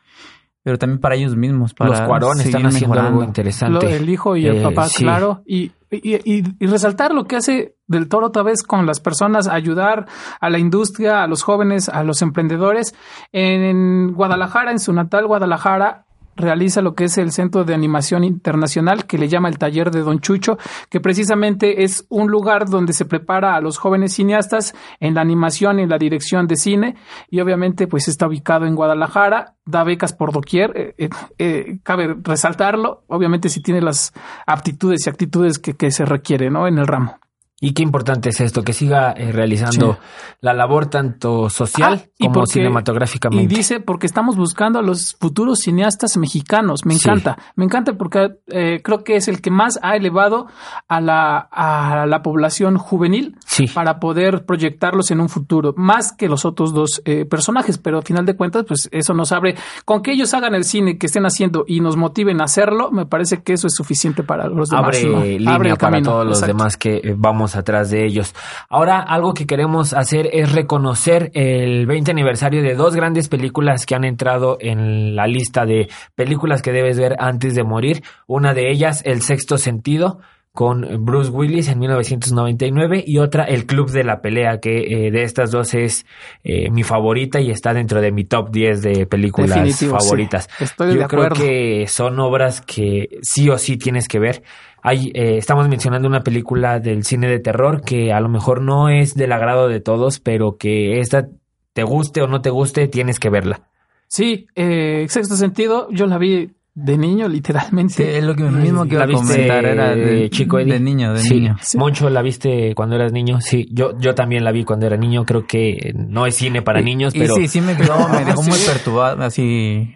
pero 0.62 0.76
también 0.76 1.00
para 1.00 1.14
ellos 1.14 1.36
mismos. 1.36 1.72
Para 1.72 1.90
los 1.90 2.00
cuarones 2.02 2.44
están 2.44 2.66
haciendo 2.66 3.00
algo 3.00 3.24
interesante. 3.24 3.96
el 3.96 4.10
hijo 4.10 4.36
y 4.36 4.46
el 4.46 4.58
eh, 4.58 4.62
papá, 4.62 4.88
claro. 4.94 5.42
Y, 5.46 5.72
y, 5.90 6.14
y, 6.24 6.66
resaltar 6.66 7.12
lo 7.12 7.24
que 7.24 7.36
hace 7.36 7.74
del 7.88 8.08
Toro 8.08 8.28
otra 8.28 8.42
vez 8.42 8.62
con 8.62 8.86
las 8.86 9.00
personas, 9.00 9.48
ayudar 9.48 10.06
a 10.40 10.48
la 10.48 10.58
industria, 10.58 11.22
a 11.22 11.26
los 11.26 11.42
jóvenes, 11.42 11.88
a 11.88 12.04
los 12.04 12.22
emprendedores. 12.22 12.94
En 13.32 14.12
Guadalajara, 14.12 14.70
en 14.70 14.78
su 14.78 14.92
natal 14.92 15.26
Guadalajara, 15.26 16.06
realiza 16.36 16.80
lo 16.80 16.94
que 16.94 17.04
es 17.04 17.18
el 17.18 17.32
Centro 17.32 17.64
de 17.64 17.74
Animación 17.74 18.24
Internacional, 18.24 19.06
que 19.06 19.18
le 19.18 19.28
llama 19.28 19.48
el 19.48 19.58
Taller 19.58 19.90
de 19.90 20.00
Don 20.00 20.20
Chucho, 20.20 20.58
que 20.88 21.00
precisamente 21.00 21.84
es 21.84 22.06
un 22.08 22.30
lugar 22.30 22.68
donde 22.68 22.92
se 22.92 23.04
prepara 23.04 23.54
a 23.54 23.60
los 23.60 23.78
jóvenes 23.78 24.14
cineastas 24.14 24.74
en 25.00 25.14
la 25.14 25.20
animación 25.20 25.78
en 25.78 25.88
la 25.88 25.98
dirección 25.98 26.46
de 26.46 26.56
cine, 26.56 26.96
y 27.28 27.40
obviamente 27.40 27.86
pues 27.86 28.08
está 28.08 28.26
ubicado 28.26 28.66
en 28.66 28.74
Guadalajara, 28.74 29.54
da 29.64 29.84
becas 29.84 30.12
por 30.12 30.32
doquier, 30.32 30.72
eh, 30.74 30.94
eh, 30.98 31.08
eh, 31.38 31.78
cabe 31.82 32.16
resaltarlo, 32.22 33.04
obviamente 33.08 33.48
si 33.48 33.62
tiene 33.62 33.80
las 33.80 34.12
aptitudes 34.46 35.06
y 35.06 35.10
actitudes 35.10 35.58
que, 35.58 35.74
que 35.74 35.90
se 35.90 36.04
requiere, 36.04 36.50
¿no? 36.50 36.66
En 36.66 36.78
el 36.78 36.86
ramo. 36.86 37.18
Y 37.62 37.74
qué 37.74 37.82
importante 37.82 38.30
es 38.30 38.40
esto, 38.40 38.62
que 38.62 38.72
siga 38.72 39.12
eh, 39.12 39.32
realizando 39.32 39.98
la 40.40 40.54
labor 40.54 40.86
tanto 40.86 41.50
social 41.50 42.04
ah, 42.06 42.14
como 42.18 42.46
cinematográficamente. 42.46 43.52
Y 43.52 43.54
dice, 43.54 43.80
porque 43.80 44.06
estamos 44.06 44.36
buscando 44.36 44.78
a 44.78 44.82
los 44.82 45.14
futuros 45.20 45.58
cineastas 45.58 46.16
mexicanos. 46.16 46.86
Me 46.86 46.94
encanta, 46.94 47.36
me 47.56 47.66
encanta 47.66 47.92
porque 47.98 48.30
eh, 48.46 48.80
creo 48.82 49.04
que 49.04 49.16
es 49.16 49.28
el 49.28 49.42
que 49.42 49.50
más 49.50 49.78
ha 49.82 49.94
elevado 49.94 50.46
a 50.88 51.02
la, 51.02 51.36
a 51.36 52.06
la 52.06 52.22
población 52.22 52.78
juvenil 52.78 53.36
para 53.74 54.00
poder 54.00 54.46
proyectarlos 54.46 55.10
en 55.10 55.20
un 55.20 55.28
futuro, 55.28 55.74
más 55.76 56.12
que 56.12 56.30
los 56.30 56.46
otros 56.46 56.72
dos 56.72 57.02
eh, 57.04 57.26
personajes. 57.26 57.76
Pero 57.76 57.98
al 57.98 58.04
final 58.04 58.24
de 58.24 58.36
cuentas, 58.36 58.64
pues 58.66 58.88
eso 58.90 59.12
nos 59.12 59.32
abre, 59.32 59.54
con 59.84 60.00
que 60.00 60.12
ellos 60.12 60.32
hagan 60.32 60.54
el 60.54 60.64
cine 60.64 60.96
que 60.96 61.08
estén 61.08 61.26
haciendo 61.26 61.64
y 61.68 61.80
nos 61.80 61.98
motiven 61.98 62.40
a 62.40 62.44
hacerlo, 62.44 62.90
me 62.90 63.04
parece 63.04 63.42
que 63.42 63.52
eso 63.52 63.66
es 63.66 63.74
suficiente 63.74 64.22
para 64.22 64.48
los 64.48 64.70
demás. 64.70 64.96
Abre 65.04 65.38
línea 65.38 65.76
para 65.76 66.00
todos 66.00 66.26
los 66.26 66.40
demás 66.40 66.78
que 66.78 67.14
vamos 67.18 67.49
atrás 67.56 67.90
de 67.90 68.04
ellos. 68.04 68.34
Ahora, 68.68 69.00
algo 69.00 69.34
que 69.34 69.46
queremos 69.46 69.92
hacer 69.92 70.28
es 70.32 70.52
reconocer 70.52 71.30
el 71.34 71.86
20 71.86 72.10
aniversario 72.10 72.62
de 72.62 72.74
dos 72.74 72.94
grandes 72.94 73.28
películas 73.28 73.86
que 73.86 73.94
han 73.94 74.04
entrado 74.04 74.58
en 74.60 75.14
la 75.16 75.26
lista 75.26 75.64
de 75.64 75.88
películas 76.14 76.62
que 76.62 76.72
debes 76.72 76.98
ver 76.98 77.16
antes 77.18 77.54
de 77.54 77.64
morir. 77.64 78.02
Una 78.26 78.54
de 78.54 78.70
ellas, 78.70 79.02
El 79.04 79.22
Sexto 79.22 79.58
Sentido 79.58 80.20
con 80.52 81.04
Bruce 81.04 81.30
Willis 81.30 81.68
en 81.68 81.78
1999 81.78 83.04
y 83.06 83.18
otra 83.18 83.44
El 83.44 83.66
Club 83.66 83.90
de 83.90 84.02
la 84.02 84.20
Pelea, 84.20 84.58
que 84.58 85.06
eh, 85.06 85.10
de 85.10 85.22
estas 85.22 85.50
dos 85.50 85.74
es 85.74 86.04
eh, 86.42 86.70
mi 86.70 86.82
favorita 86.82 87.40
y 87.40 87.50
está 87.50 87.72
dentro 87.72 88.00
de 88.00 88.10
mi 88.10 88.24
top 88.24 88.50
10 88.50 88.82
de 88.82 89.06
películas 89.06 89.80
favoritas. 89.80 90.48
Estoy 90.58 90.96
Yo 90.96 91.06
creo 91.06 91.28
que 91.30 91.86
son 91.86 92.18
obras 92.18 92.60
que 92.62 93.18
sí 93.22 93.48
o 93.48 93.58
sí 93.58 93.76
tienes 93.76 94.08
que 94.08 94.18
ver. 94.18 94.42
Hay, 94.82 95.12
eh, 95.14 95.36
estamos 95.36 95.68
mencionando 95.68 96.08
una 96.08 96.22
película 96.22 96.80
del 96.80 97.04
cine 97.04 97.28
de 97.28 97.38
terror 97.38 97.82
que 97.82 98.12
a 98.12 98.20
lo 98.20 98.28
mejor 98.28 98.62
no 98.62 98.88
es 98.88 99.14
del 99.14 99.32
agrado 99.32 99.68
de 99.68 99.80
todos, 99.80 100.18
pero 100.18 100.56
que 100.56 101.00
esta 101.00 101.28
te 101.74 101.84
guste 101.84 102.22
o 102.22 102.26
no 102.26 102.40
te 102.40 102.50
guste, 102.50 102.88
tienes 102.88 103.20
que 103.20 103.30
verla. 103.30 103.68
Sí, 104.08 104.48
eh, 104.56 105.06
sexto 105.08 105.36
sentido, 105.36 105.88
yo 105.90 106.06
la 106.06 106.18
vi 106.18 106.50
de 106.74 106.96
niño, 106.96 107.28
literalmente. 107.28 108.16
es 108.16 108.24
lo 108.24 108.34
que 108.34 108.44
mismo 108.44 108.84
que 108.86 108.94
iba 108.94 109.04
a 109.04 109.08
comentar, 109.08 109.64
era 109.64 109.94
de, 109.94 110.30
chico 110.30 110.58
De 110.58 110.78
niño, 110.78 111.12
de 111.14 111.22
niño. 111.22 111.56
Moncho, 111.76 112.08
¿la 112.08 112.22
viste 112.22 112.74
cuando 112.74 112.94
eras 112.94 113.12
niño? 113.12 113.40
Sí, 113.40 113.68
yo, 113.72 113.98
yo 113.98 114.14
también 114.14 114.44
la 114.44 114.52
vi 114.52 114.64
cuando 114.64 114.86
era 114.86 114.96
niño. 114.96 115.24
Creo 115.24 115.46
que 115.46 115.92
no 115.94 116.26
es 116.26 116.36
cine 116.36 116.62
para 116.62 116.80
niños, 116.80 117.12
pero... 117.12 117.34
sí, 117.34 117.48
sí 117.48 117.60
me 117.60 117.76
quedó, 117.76 118.08
me 118.08 118.24
dejó 118.24 118.42
muy 118.42 118.58
perturbado, 118.58 119.22
así, 119.22 119.94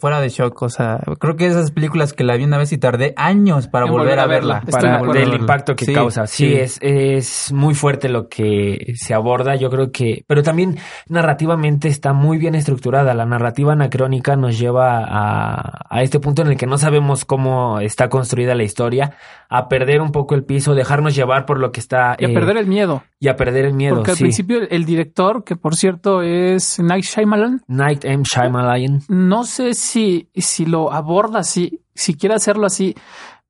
fuera 0.00 0.20
de 0.20 0.28
shock. 0.28 0.60
O 0.62 0.68
sea, 0.68 1.00
creo 1.18 1.36
que 1.36 1.46
esas 1.46 1.70
películas 1.70 2.12
que 2.12 2.24
la 2.24 2.36
vi 2.36 2.44
una 2.44 2.58
vez 2.58 2.72
y 2.72 2.78
tardé 2.78 3.14
años 3.16 3.68
para 3.68 3.86
volver, 3.86 4.18
a 4.18 4.26
verla. 4.26 4.62
Para 4.68 5.00
del 5.02 5.34
impacto 5.34 5.76
que 5.76 5.92
causa. 5.92 6.26
Sí, 6.26 6.52
Es, 6.54 6.78
es 6.82 7.52
muy 7.52 7.74
fuerte 7.74 8.08
lo 8.08 8.28
que 8.28 8.94
se 8.96 9.14
aborda. 9.14 9.54
Yo 9.54 9.70
creo 9.70 9.92
que... 9.92 10.24
Pero 10.26 10.42
también 10.42 10.78
narrativamente 11.08 11.88
está 11.88 12.12
muy 12.12 12.38
bien 12.38 12.54
estructurada. 12.54 13.14
La 13.14 13.26
narrativa 13.26 13.72
anacrónica 13.72 14.36
nos 14.36 14.58
lleva 14.58 15.04
a, 15.04 15.86
a 15.88 16.02
este 16.02 16.15
este 16.16 16.24
punto 16.24 16.40
en 16.40 16.48
el 16.48 16.56
que 16.56 16.66
no 16.66 16.78
sabemos 16.78 17.26
cómo 17.26 17.78
está 17.78 18.08
construida 18.08 18.54
la 18.54 18.62
historia, 18.62 19.16
a 19.50 19.68
perder 19.68 20.00
un 20.00 20.12
poco 20.12 20.34
el 20.34 20.44
piso, 20.44 20.74
dejarnos 20.74 21.14
llevar 21.14 21.44
por 21.44 21.58
lo 21.58 21.72
que 21.72 21.80
está... 21.80 22.16
Y 22.18 22.24
a 22.24 22.28
perder 22.32 22.56
el 22.56 22.66
miedo. 22.66 23.02
Y 23.20 23.28
a 23.28 23.36
perder 23.36 23.66
el 23.66 23.74
miedo, 23.74 23.96
Porque 23.96 24.12
al 24.12 24.16
principio 24.16 24.60
el, 24.62 24.86
director, 24.86 25.44
que 25.44 25.56
por 25.56 25.76
cierto 25.76 26.22
es 26.22 26.80
Night 26.80 27.04
Shyamalan. 27.04 27.62
Night 27.68 28.06
M. 28.06 28.24
Shyamalan. 28.24 29.02
No 29.08 29.44
sé 29.44 29.74
si, 29.74 30.30
si 30.34 30.64
lo 30.64 30.90
aborda 30.90 31.40
así, 31.40 31.82
si 31.94 32.14
quiere 32.14 32.34
hacerlo 32.34 32.64
así, 32.64 32.94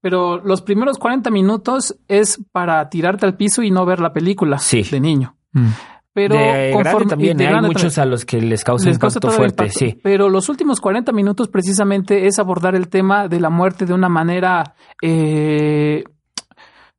pero 0.00 0.38
los 0.38 0.62
primeros 0.62 0.98
40 0.98 1.31
minutos 1.31 1.96
es 2.09 2.40
para 2.50 2.88
tirarte 2.90 3.26
al 3.26 3.37
piso 3.37 3.62
y 3.62 3.70
no 3.70 3.87
ver 3.87 4.00
la 4.00 4.12
película 4.12 4.61
de 4.90 5.00
niño. 5.00 5.37
Mm. 5.52 5.68
Pero 6.16 6.35
conforme, 6.72 7.11
también 7.11 7.38
¿eh? 7.42 7.46
hay 7.46 7.61
muchos 7.61 7.98
a 7.98 8.07
los 8.07 8.24
que 8.24 8.40
les 8.40 8.64
causa 8.64 8.88
impacto 8.88 9.31
fuerte, 9.31 9.68
sí. 9.68 10.00
Pero 10.02 10.31
los 10.31 10.48
últimos 10.48 10.81
40 10.81 11.12
minutos 11.12 11.48
precisamente 11.48 12.26
es 12.26 12.38
abordar 12.38 12.74
el 12.74 12.88
tema 12.88 13.29
de 13.29 13.38
la 13.38 13.50
muerte 13.50 13.85
de 13.85 13.92
una 13.92 14.09
manera 14.09 14.76
eh, 15.02 16.05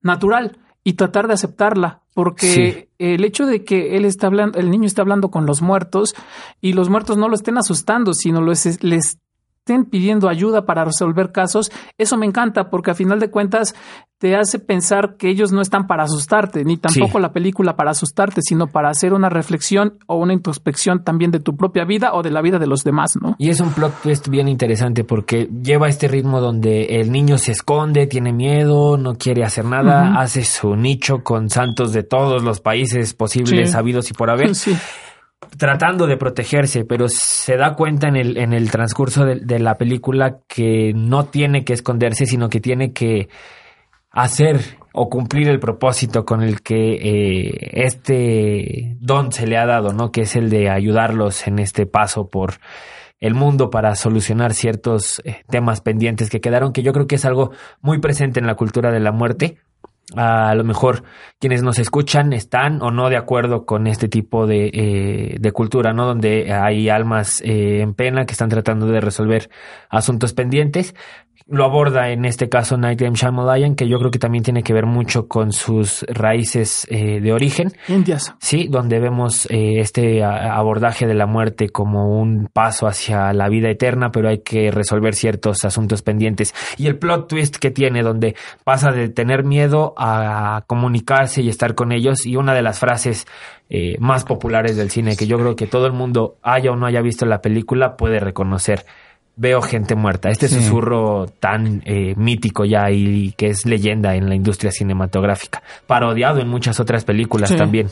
natural 0.04 0.60
y 0.84 0.94
tratar 0.94 1.26
de 1.26 1.34
aceptarla, 1.34 2.04
porque 2.14 2.90
el 3.00 3.26
hecho 3.26 3.48
de 3.48 3.64
que 3.64 3.98
él 3.98 4.06
está 4.06 4.28
hablando, 4.28 4.60
el 4.60 4.70
niño 4.70 4.86
está 4.86 5.02
hablando 5.02 5.32
con 5.32 5.48
los 5.48 5.64
muertos 5.64 6.14
y 6.62 6.74
los 6.74 6.88
muertos 6.88 7.18
no 7.18 7.28
lo 7.28 7.34
estén 7.34 7.58
asustando, 7.58 8.14
sino 8.14 8.40
les 8.42 9.18
estén 9.68 9.84
pidiendo 9.86 10.30
ayuda 10.30 10.66
para 10.66 10.86
resolver 10.86 11.34
casos, 11.34 11.72
eso 11.98 12.16
me 12.18 12.26
encanta 12.26 12.70
porque 12.70 12.92
a 12.92 12.96
final 12.96 13.20
de 13.20 13.30
cuentas 13.30 13.76
te 14.18 14.36
hace 14.36 14.58
pensar 14.60 15.16
que 15.18 15.30
ellos 15.30 15.52
no 15.52 15.62
están 15.62 15.86
para 15.86 16.04
asustarte, 16.04 16.64
ni 16.66 16.78
tampoco 16.78 17.18
Sí. 17.18 17.22
la 17.22 17.34
película 17.34 17.76
para 17.76 17.92
asustarte, 17.92 18.42
sino 18.42 18.66
para 18.68 18.90
hacer 18.90 19.14
una 19.14 19.30
reflexión 19.30 20.00
o 20.08 20.16
una 20.18 20.34
introspección 20.34 21.04
también 21.04 21.30
de 21.32 21.40
tu 21.40 21.56
propia 21.56 21.84
vida 21.86 22.14
o 22.14 22.24
de 22.24 22.32
la 22.32 22.42
vida 22.42 22.58
de 22.58 22.66
los 22.66 22.84
demás, 22.84 23.16
¿no? 23.22 23.36
Y 23.38 23.50
es 23.50 23.60
un 23.60 23.70
plot 23.74 24.02
twist 24.02 24.30
bien 24.30 24.48
interesante 24.48 25.04
porque 25.04 25.48
lleva 25.62 25.88
este 25.90 26.08
ritmo 26.08 26.40
donde 26.42 27.00
el 27.02 27.12
niño 27.12 27.38
se 27.38 27.52
esconde, 27.52 28.08
tiene 28.08 28.32
miedo, 28.34 28.98
no 28.98 29.16
quiere 29.18 29.44
hacer 29.44 29.66
nada, 29.66 30.18
hace 30.20 30.44
su 30.46 30.76
nicho 30.76 31.24
con 31.24 31.50
santos 31.50 31.92
de 31.94 32.02
todos 32.04 32.42
los 32.44 32.60
países 32.62 33.14
posibles, 33.14 33.68
Sí. 33.68 33.74
sabidos 33.74 34.10
y 34.10 34.14
por 34.14 34.32
haber, 34.32 34.56
Sí. 34.56 34.76
Tratando 35.58 36.08
de 36.08 36.18
protegerse, 36.18 36.86
pero 36.86 37.08
se 37.10 37.58
da 37.58 37.76
cuenta 37.76 38.08
en 38.08 38.16
el, 38.16 38.38
en 38.38 38.54
el 38.54 38.72
transcurso 38.72 39.26
de, 39.26 39.60
la 39.60 39.76
película 39.76 40.40
que 40.48 40.94
no 40.96 41.26
tiene 41.26 41.64
que 41.64 41.74
esconderse, 41.74 42.26
sino 42.26 42.50
que 42.50 42.60
tiene 42.60 42.92
que 42.92 43.30
hacer 44.12 44.60
o 44.94 45.10
cumplir 45.10 45.48
el 45.48 45.60
propósito 45.60 46.26
con 46.26 46.42
el 46.42 46.62
que 46.62 46.94
eh, 46.96 47.86
este 47.86 48.96
don 49.00 49.32
se 49.32 49.46
le 49.46 49.58
ha 49.58 49.66
dado, 49.66 49.94
¿no? 49.94 50.12
Que 50.12 50.22
es 50.22 50.36
el 50.36 50.50
de 50.50 50.70
ayudarlos 50.70 51.48
en 51.48 51.60
este 51.60 51.86
paso 51.86 52.30
por 52.30 52.56
el 53.20 53.36
mundo 53.36 53.70
para 53.70 53.96
solucionar 53.96 54.54
ciertos 54.54 55.22
eh, 55.24 55.44
temas 55.50 55.82
pendientes 55.82 56.30
que 56.30 56.42
quedaron, 56.42 56.74
que 56.74 56.84
yo 56.84 56.94
creo 56.94 57.08
que 57.08 57.16
es 57.16 57.26
algo 57.26 57.52
muy 57.82 58.00
presente 58.00 58.40
en 58.40 58.48
la 58.48 58.56
cultura 58.56 58.92
de 58.92 59.00
la 59.00 59.12
muerte. 59.12 59.58
A 60.16 60.56
lo 60.56 60.64
mejor 60.64 61.04
quienes 61.38 61.64
nos 61.64 61.80
escuchan 61.80 62.32
están 62.32 62.82
o 62.82 62.92
no 62.92 63.10
de 63.10 63.18
acuerdo 63.18 63.66
con 63.66 63.88
este 63.88 64.08
tipo 64.08 64.48
de, 64.48 64.70
eh, 64.74 65.36
de 65.38 65.52
cultura, 65.52 65.92
¿no? 65.92 66.06
Donde 66.06 66.54
hay 66.54 66.88
almas 66.88 67.42
eh, 67.42 67.82
en 67.82 67.94
pena 67.94 68.26
que 68.26 68.32
están 68.32 68.48
tratando 68.48 68.88
de 68.88 69.02
resolver 69.02 69.50
asuntos 69.90 70.34
pendientes. 70.34 70.96
Lo 71.46 71.66
aborda 71.66 72.10
en 72.10 72.26
este 72.26 72.50
caso 72.50 72.78
Night 72.78 73.02
M. 73.02 73.16
Shyamalan, 73.16 73.76
que 73.76 73.88
yo 73.88 74.00
creo 74.00 74.12
que 74.12 74.20
también 74.20 74.44
tiene 74.44 74.64
que 74.64 74.74
ver 74.74 74.86
mucho 74.86 75.28
con 75.28 75.52
sus 75.52 76.04
raíces 76.10 76.88
eh, 76.90 77.20
de 77.22 77.34
origen. 77.34 77.72
Indias. 77.88 78.36
Sí, 78.40 78.68
donde 78.70 79.00
vemos 79.00 79.46
eh, 79.50 79.80
este 79.80 80.24
abordaje 80.24 81.08
de 81.08 81.14
la 81.14 81.26
muerte 81.26 81.70
como 81.70 82.20
un 82.20 82.50
paso 82.52 82.88
hacia 82.88 83.34
la 83.34 83.50
vida 83.50 83.70
eterna, 83.70 84.12
pero 84.12 84.30
hay 84.30 84.40
que 84.40 84.72
resolver 84.72 85.16
ciertos 85.16 85.64
asuntos 85.64 86.02
pendientes. 86.02 86.54
Y 86.78 86.88
el 86.88 86.98
plot 86.98 87.28
twist 87.28 87.58
que 87.58 87.72
tiene, 87.72 88.04
donde 88.04 88.36
pasa 88.64 88.92
de 88.92 89.10
tener 89.10 89.44
miedo 89.44 89.94
a 89.98 90.64
comunicarse 90.68 91.42
y 91.42 91.50
estar 91.50 91.76
con 91.76 91.92
ellos, 91.92 92.26
y 92.26 92.36
una 92.36 92.54
de 92.54 92.62
las 92.62 92.80
frases 92.80 93.26
eh, 93.70 93.98
más 94.00 94.24
populares 94.24 94.78
del 94.78 94.90
cine, 94.90 95.18
que 95.18 95.28
yo 95.28 95.38
creo 95.38 95.56
que 95.56 95.68
todo 95.68 95.88
el 95.88 95.94
mundo, 95.94 96.38
haya 96.42 96.72
o 96.72 96.78
no 96.78 96.86
haya 96.86 97.02
visto 97.02 97.26
la 97.26 97.42
película, 97.42 97.98
puede 97.98 98.20
reconocer. 98.20 98.86
Veo 99.40 99.62
gente 99.62 99.94
muerta. 99.96 100.30
Este 100.30 100.48
Sí. 100.48 100.56
susurro 100.56 101.28
tan 101.40 101.84
eh, 101.86 102.16
mítico 102.18 102.66
ya 102.66 102.90
y 102.90 103.34
que 103.38 103.48
es 103.48 103.66
leyenda 103.68 104.16
en 104.16 104.28
la 104.30 104.36
industria 104.36 104.72
cinematográfica. 104.72 105.62
Parodiado 105.86 106.40
en 106.40 106.48
muchas 106.48 106.80
otras 106.80 107.06
películas 107.06 107.50
Sí. 107.52 107.56
también. 107.56 107.88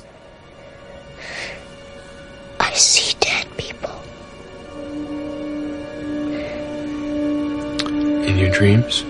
I 2.60 2.74
see 2.74 3.16
dead 3.22 3.46
people. 3.56 3.92
In 8.28 8.38
your 8.38 8.52
dreams? 8.58 9.06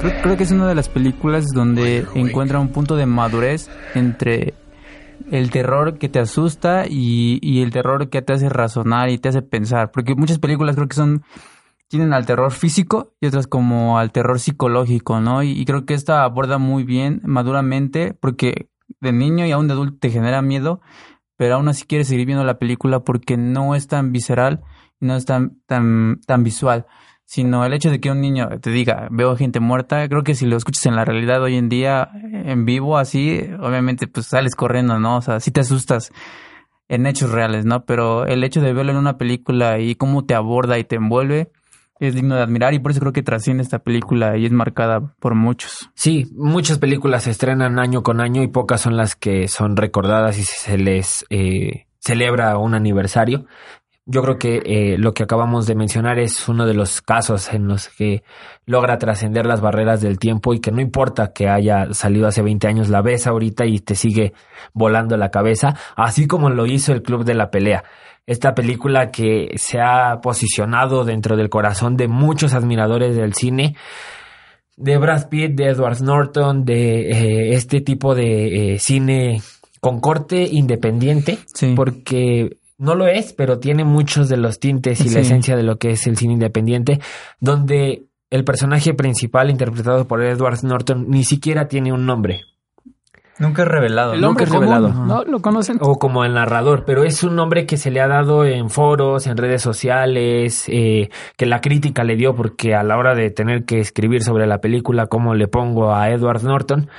Creo, 0.00 0.12
creo 0.22 0.36
que 0.36 0.42
es 0.44 0.50
una 0.50 0.68
de 0.68 0.74
las 0.74 0.88
películas 0.88 1.46
donde 1.54 2.04
encuentra 2.14 2.58
un 2.60 2.68
punto 2.68 2.96
de 2.96 3.06
madurez 3.06 3.68
entre 3.94 4.52
el 5.30 5.50
terror 5.50 5.98
que 5.98 6.08
te 6.08 6.18
asusta 6.18 6.86
y, 6.88 7.38
y 7.42 7.62
el 7.62 7.70
terror 7.70 8.10
que 8.10 8.22
te 8.22 8.32
hace 8.32 8.48
razonar 8.48 9.10
y 9.10 9.18
te 9.18 9.28
hace 9.28 9.42
pensar. 9.42 9.90
Porque 9.90 10.14
muchas 10.14 10.38
películas 10.38 10.76
creo 10.76 10.88
que 10.88 10.96
son 10.96 11.22
tienen 11.88 12.12
al 12.12 12.24
terror 12.24 12.52
físico 12.52 13.14
y 13.20 13.26
otras 13.26 13.48
como 13.48 13.98
al 13.98 14.12
terror 14.12 14.38
psicológico, 14.38 15.20
¿no? 15.20 15.42
Y, 15.42 15.50
y 15.50 15.64
creo 15.64 15.86
que 15.86 15.94
esta 15.94 16.22
aborda 16.22 16.58
muy 16.58 16.84
bien, 16.84 17.20
maduramente, 17.24 18.14
porque 18.14 18.68
de 19.00 19.12
niño 19.12 19.44
y 19.46 19.52
aún 19.52 19.66
de 19.66 19.74
adulto 19.74 19.98
te 19.98 20.10
genera 20.10 20.40
miedo, 20.40 20.80
pero 21.36 21.56
aún 21.56 21.68
así 21.68 21.86
quieres 21.86 22.06
seguir 22.08 22.26
viendo 22.26 22.44
la 22.44 22.58
película 22.58 23.00
porque 23.00 23.36
no 23.36 23.74
es 23.74 23.88
tan 23.88 24.12
visceral 24.12 24.62
y 25.00 25.06
no 25.06 25.16
es 25.16 25.24
tan, 25.24 25.60
tan, 25.66 26.20
tan 26.26 26.44
visual 26.44 26.86
sino 27.30 27.64
el 27.64 27.72
hecho 27.72 27.92
de 27.92 28.00
que 28.00 28.10
un 28.10 28.20
niño 28.20 28.48
te 28.60 28.70
diga, 28.70 29.06
veo 29.08 29.36
gente 29.36 29.60
muerta, 29.60 30.08
creo 30.08 30.24
que 30.24 30.34
si 30.34 30.46
lo 30.46 30.56
escuchas 30.56 30.86
en 30.86 30.96
la 30.96 31.04
realidad 31.04 31.40
hoy 31.40 31.54
en 31.54 31.68
día, 31.68 32.10
en 32.12 32.64
vivo, 32.64 32.98
así, 32.98 33.48
obviamente 33.60 34.08
pues 34.08 34.26
sales 34.26 34.56
corriendo, 34.56 34.98
¿no? 34.98 35.18
O 35.18 35.22
sea, 35.22 35.38
sí 35.38 35.52
te 35.52 35.60
asustas 35.60 36.10
en 36.88 37.06
hechos 37.06 37.30
reales, 37.30 37.64
¿no? 37.64 37.84
Pero 37.84 38.26
el 38.26 38.42
hecho 38.42 38.60
de 38.60 38.72
verlo 38.72 38.90
en 38.90 38.98
una 38.98 39.16
película 39.16 39.78
y 39.78 39.94
cómo 39.94 40.24
te 40.24 40.34
aborda 40.34 40.76
y 40.80 40.82
te 40.82 40.96
envuelve 40.96 41.52
es 42.00 42.16
digno 42.16 42.34
de 42.34 42.42
admirar 42.42 42.74
y 42.74 42.80
por 42.80 42.90
eso 42.90 42.98
creo 42.98 43.12
que 43.12 43.22
trasciende 43.22 43.62
esta 43.62 43.78
película 43.78 44.36
y 44.36 44.46
es 44.46 44.50
marcada 44.50 45.14
por 45.20 45.36
muchos. 45.36 45.88
Sí, 45.94 46.32
muchas 46.34 46.78
películas 46.78 47.22
se 47.22 47.30
estrenan 47.30 47.78
año 47.78 48.02
con 48.02 48.20
año 48.20 48.42
y 48.42 48.48
pocas 48.48 48.80
son 48.80 48.96
las 48.96 49.14
que 49.14 49.46
son 49.46 49.76
recordadas 49.76 50.36
y 50.36 50.42
se 50.42 50.78
les 50.78 51.24
eh, 51.30 51.86
celebra 52.00 52.58
un 52.58 52.74
aniversario. 52.74 53.46
Yo 54.12 54.22
creo 54.22 54.38
que 54.38 54.60
eh, 54.64 54.98
lo 54.98 55.14
que 55.14 55.22
acabamos 55.22 55.68
de 55.68 55.76
mencionar 55.76 56.18
es 56.18 56.48
uno 56.48 56.66
de 56.66 56.74
los 56.74 57.00
casos 57.00 57.52
en 57.54 57.68
los 57.68 57.88
que 57.90 58.24
logra 58.66 58.98
trascender 58.98 59.46
las 59.46 59.60
barreras 59.60 60.00
del 60.00 60.18
tiempo 60.18 60.52
y 60.52 60.58
que 60.60 60.72
no 60.72 60.80
importa 60.80 61.32
que 61.32 61.48
haya 61.48 61.92
salido 61.92 62.26
hace 62.26 62.42
20 62.42 62.66
años, 62.66 62.88
la 62.88 63.02
ves 63.02 63.28
ahorita 63.28 63.66
y 63.66 63.78
te 63.78 63.94
sigue 63.94 64.32
volando 64.74 65.16
la 65.16 65.30
cabeza, 65.30 65.76
así 65.94 66.26
como 66.26 66.50
lo 66.50 66.66
hizo 66.66 66.92
el 66.92 67.02
Club 67.02 67.24
de 67.24 67.34
la 67.34 67.52
Pelea. 67.52 67.84
Esta 68.26 68.52
película 68.52 69.12
que 69.12 69.52
se 69.54 69.80
ha 69.80 70.20
posicionado 70.20 71.04
dentro 71.04 71.36
del 71.36 71.48
corazón 71.48 71.96
de 71.96 72.08
muchos 72.08 72.52
admiradores 72.52 73.14
del 73.14 73.34
cine, 73.34 73.76
de 74.76 74.98
Brad 74.98 75.28
Pitt, 75.28 75.52
de 75.54 75.66
Edward 75.66 76.00
Norton, 76.02 76.64
de 76.64 77.10
eh, 77.10 77.54
este 77.54 77.80
tipo 77.80 78.16
de 78.16 78.74
eh, 78.74 78.78
cine 78.80 79.40
con 79.80 80.00
corte 80.00 80.42
independiente, 80.50 81.38
Sí. 81.54 81.74
porque 81.76 82.58
no 82.80 82.94
lo 82.94 83.06
es, 83.06 83.32
pero 83.32 83.58
tiene 83.58 83.84
muchos 83.84 84.28
de 84.28 84.38
los 84.38 84.58
tintes 84.58 85.00
y 85.04 85.10
la 85.10 85.20
esencia 85.20 85.56
de 85.56 85.62
lo 85.62 85.78
que 85.78 85.90
es 85.90 86.06
el 86.06 86.16
cine 86.16 86.32
independiente, 86.32 87.00
donde 87.38 88.06
el 88.30 88.44
personaje 88.44 88.94
principal 88.94 89.50
interpretado 89.50 90.06
por 90.06 90.22
Edward 90.22 90.64
Norton 90.64 91.06
ni 91.08 91.24
siquiera 91.24 91.68
tiene 91.68 91.92
un 91.92 92.06
nombre, 92.06 92.44
Nunca 93.40 93.62
es 93.62 93.68
revelado. 93.68 94.12
El 94.12 94.20
nunca 94.20 94.44
es 94.44 94.50
común, 94.50 94.64
revelado. 94.64 94.92
¿no? 94.92 95.24
¿Lo 95.24 95.40
conocen? 95.40 95.78
o 95.80 95.98
como 95.98 96.26
el 96.26 96.34
narrador, 96.34 96.84
pero 96.84 97.04
es 97.04 97.24
un 97.24 97.36
nombre 97.36 97.64
que 97.64 97.78
se 97.78 97.90
le 97.90 98.02
ha 98.02 98.06
dado 98.06 98.44
en 98.44 98.68
foros, 98.68 99.26
en 99.26 99.38
redes 99.38 99.62
sociales, 99.62 100.66
eh, 100.68 101.08
que 101.38 101.46
la 101.46 101.62
crítica 101.62 102.04
le 102.04 102.16
dio 102.16 102.34
porque 102.34 102.74
a 102.74 102.82
la 102.82 102.98
hora 102.98 103.14
de 103.14 103.30
tener 103.30 103.64
que 103.64 103.80
escribir 103.80 104.22
sobre 104.22 104.46
la 104.46 104.58
película, 104.58 105.06
cómo 105.06 105.34
le 105.34 105.48
pongo 105.48 105.94
a 105.94 106.10
Edward 106.10 106.42
Norton. 106.42 106.90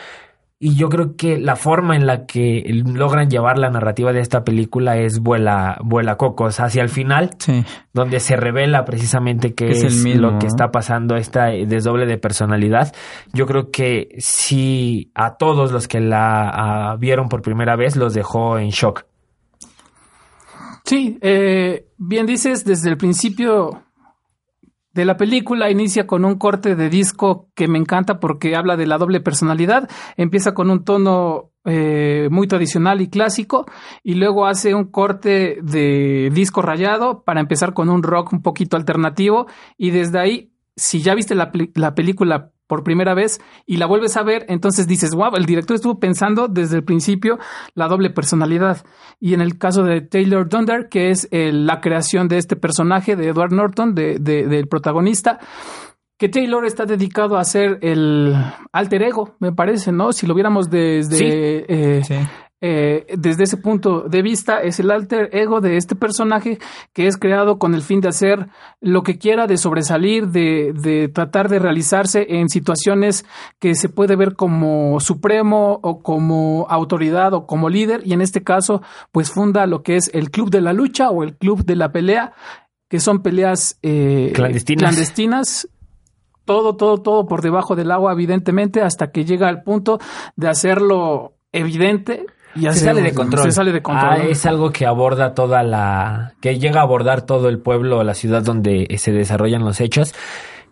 Y 0.63 0.75
yo 0.75 0.89
creo 0.89 1.15
que 1.15 1.39
la 1.39 1.55
forma 1.55 1.95
en 1.95 2.05
la 2.05 2.27
que 2.27 2.63
logran 2.85 3.31
llevar 3.31 3.57
la 3.57 3.71
narrativa 3.71 4.13
de 4.13 4.19
esta 4.19 4.43
película 4.43 4.95
es 4.97 5.19
vuela, 5.19 5.79
vuela 5.83 6.17
cocos 6.17 6.59
hacia 6.59 6.83
el 6.83 6.89
final, 6.89 7.31
Sí. 7.39 7.63
donde 7.93 8.19
se 8.19 8.35
revela 8.35 8.85
precisamente 8.85 9.55
que 9.55 9.65
Que 9.65 9.71
es 9.71 9.83
es, 9.83 9.97
el 9.97 10.03
mismo, 10.03 10.21
lo 10.21 10.37
que 10.37 10.45
¿no? 10.45 10.49
está 10.49 10.69
pasando, 10.69 11.15
esta 11.15 11.45
desdoble 11.47 12.05
de 12.05 12.19
personalidad. 12.19 12.93
Yo 13.33 13.47
creo 13.47 13.71
que 13.71 14.09
sí, 14.19 15.11
a 15.15 15.35
todos 15.37 15.71
los 15.71 15.87
que 15.87 15.99
la 15.99 16.95
vieron 16.99 17.27
por 17.27 17.41
primera 17.41 17.75
vez 17.75 17.95
los 17.95 18.13
dejó 18.13 18.59
en 18.59 18.69
shock. 18.69 19.05
Sí, 20.83 21.17
eh, 21.21 21.87
bien 21.97 22.25
dices, 22.27 22.65
desde 22.65 22.89
el 22.89 22.97
principio 22.97 23.81
de 24.93 25.05
la 25.05 25.17
película 25.17 25.71
inicia 25.71 26.05
con 26.05 26.25
un 26.25 26.37
corte 26.37 26.75
de 26.75 26.89
disco 26.89 27.49
que 27.55 27.67
me 27.67 27.77
encanta 27.77 28.19
porque 28.19 28.55
habla 28.55 28.75
de 28.75 28.87
la 28.87 28.97
doble 28.97 29.21
personalidad. 29.21 29.89
Empieza 30.17 30.53
con 30.53 30.69
un 30.69 30.83
tono 30.83 31.51
eh, 31.63 32.27
muy 32.31 32.47
tradicional 32.47 33.01
y 33.01 33.09
clásico 33.09 33.65
y 34.03 34.15
luego 34.15 34.45
hace 34.45 34.73
un 34.73 34.85
corte 34.85 35.57
de 35.61 36.29
disco 36.33 36.61
rayado 36.61 37.23
para 37.23 37.39
empezar 37.39 37.73
con 37.73 37.89
un 37.89 38.03
rock 38.03 38.33
un 38.33 38.41
poquito 38.41 38.77
alternativo 38.77 39.47
y 39.77 39.91
desde 39.91 40.19
ahí, 40.19 40.51
si 40.75 41.01
ya 41.01 41.15
viste 41.15 41.35
la, 41.35 41.51
la 41.75 41.93
película 41.93 42.51
por 42.71 42.85
primera 42.85 43.13
vez 43.13 43.41
y 43.65 43.75
la 43.75 43.85
vuelves 43.85 44.15
a 44.15 44.23
ver, 44.23 44.45
entonces 44.47 44.87
dices, 44.87 45.13
wow, 45.13 45.35
el 45.35 45.45
director 45.45 45.75
estuvo 45.75 45.99
pensando 45.99 46.47
desde 46.47 46.77
el 46.77 46.85
principio 46.85 47.37
la 47.75 47.89
doble 47.89 48.11
personalidad. 48.11 48.85
Y 49.19 49.33
en 49.33 49.41
el 49.41 49.57
caso 49.57 49.83
de 49.83 49.99
Taylor 49.99 50.47
Dunder, 50.47 50.87
que 50.89 51.09
es 51.09 51.27
el- 51.31 51.65
la 51.65 51.81
creación 51.81 52.29
de 52.29 52.37
este 52.37 52.55
personaje 52.55 53.17
de 53.17 53.27
Edward 53.27 53.51
Norton, 53.51 53.93
de- 53.93 54.19
de- 54.19 54.47
del 54.47 54.69
protagonista, 54.69 55.37
que 56.17 56.29
Taylor 56.29 56.65
está 56.65 56.85
dedicado 56.85 57.35
a 57.35 57.43
ser 57.43 57.77
el 57.81 58.33
alter 58.71 59.03
ego, 59.03 59.35
me 59.41 59.51
parece, 59.51 59.91
¿no? 59.91 60.13
Si 60.13 60.25
lo 60.25 60.33
viéramos 60.33 60.69
desde, 60.69 61.17
Sí. 61.17 61.25
eh, 61.27 62.01
Sí. 62.05 62.15
Eh, 62.61 63.07
desde 63.17 63.43
ese 63.43 63.57
punto 63.57 64.01
de 64.01 64.21
vista, 64.21 64.61
es 64.61 64.79
el 64.79 64.91
alter 64.91 65.29
ego 65.33 65.61
de 65.61 65.77
este 65.77 65.95
personaje 65.95 66.59
que 66.93 67.07
es 67.07 67.17
creado 67.17 67.57
con 67.57 67.73
el 67.73 67.81
fin 67.81 68.01
de 68.01 68.09
hacer 68.09 68.47
lo 68.79 69.01
que 69.01 69.17
quiera, 69.17 69.47
de 69.47 69.57
sobresalir, 69.57 70.27
de, 70.27 70.71
de 70.73 71.07
tratar 71.07 71.49
de 71.49 71.59
realizarse 71.59 72.37
en 72.37 72.49
situaciones 72.49 73.25
que 73.59 73.73
se 73.73 73.89
puede 73.89 74.15
ver 74.15 74.35
como 74.35 74.99
supremo 74.99 75.79
o 75.81 76.03
como 76.03 76.67
autoridad 76.69 77.33
o 77.33 77.47
como 77.47 77.67
líder. 77.67 78.01
Y 78.05 78.13
en 78.13 78.21
este 78.21 78.43
caso, 78.43 78.81
pues 79.11 79.31
funda 79.31 79.65
lo 79.65 79.81
que 79.81 79.95
es 79.95 80.11
el 80.13 80.29
Club 80.29 80.51
de 80.51 80.61
la 80.61 80.73
Lucha 80.73 81.09
o 81.09 81.23
el 81.23 81.35
Club 81.35 81.65
de 81.65 81.75
la 81.75 81.91
Pelea 81.91 82.33
que 82.91 82.99
son 82.99 83.21
peleas 83.21 83.79
eh, 83.83 84.33
Clandestinas. 84.35 84.81
clandestinas, 84.81 85.69
todo, 86.43 86.75
todo, 86.75 86.97
todo 86.97 87.25
por 87.25 87.41
debajo 87.41 87.77
del 87.77 87.89
agua, 87.89 88.11
evidentemente, 88.11 88.81
hasta 88.81 89.11
que 89.11 89.23
llega 89.23 89.47
al 89.47 89.63
punto 89.63 89.97
de 90.35 90.49
hacerlo 90.49 91.35
evidente. 91.53 92.25
Se 92.59 92.67
así 92.67 92.79
sale 92.79 93.01
de 93.01 93.13
control. 93.13 93.43
Se 93.43 93.51
sale 93.51 93.71
de 93.71 93.81
control. 93.81 94.09
Ah, 94.09 94.17
¿no? 94.17 94.23
es 94.23 94.45
algo 94.45 94.71
que 94.71 94.85
aborda 94.85 95.33
toda 95.33 95.63
la. 95.63 96.33
que 96.41 96.59
llega 96.59 96.81
a 96.81 96.83
abordar 96.83 97.21
todo 97.23 97.49
el 97.49 97.59
pueblo 97.59 97.99
o 97.99 98.03
la 98.03 98.13
ciudad 98.13 98.43
donde 98.43 98.87
se 98.97 99.11
desarrollan 99.11 99.63
los 99.63 99.79
hechos. 99.81 100.13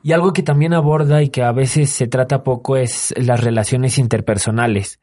Y 0.02 0.14
algo 0.14 0.32
que 0.34 0.44
también 0.44 0.74
aborda 0.74 1.22
y 1.22 1.30
que 1.30 1.44
a 1.44 1.52
veces 1.52 1.90
se 1.90 2.08
trata 2.08 2.44
poco 2.44 2.78
es 2.78 3.14
las 3.18 3.44
relaciones 3.44 3.98
interpersonales. 3.98 5.00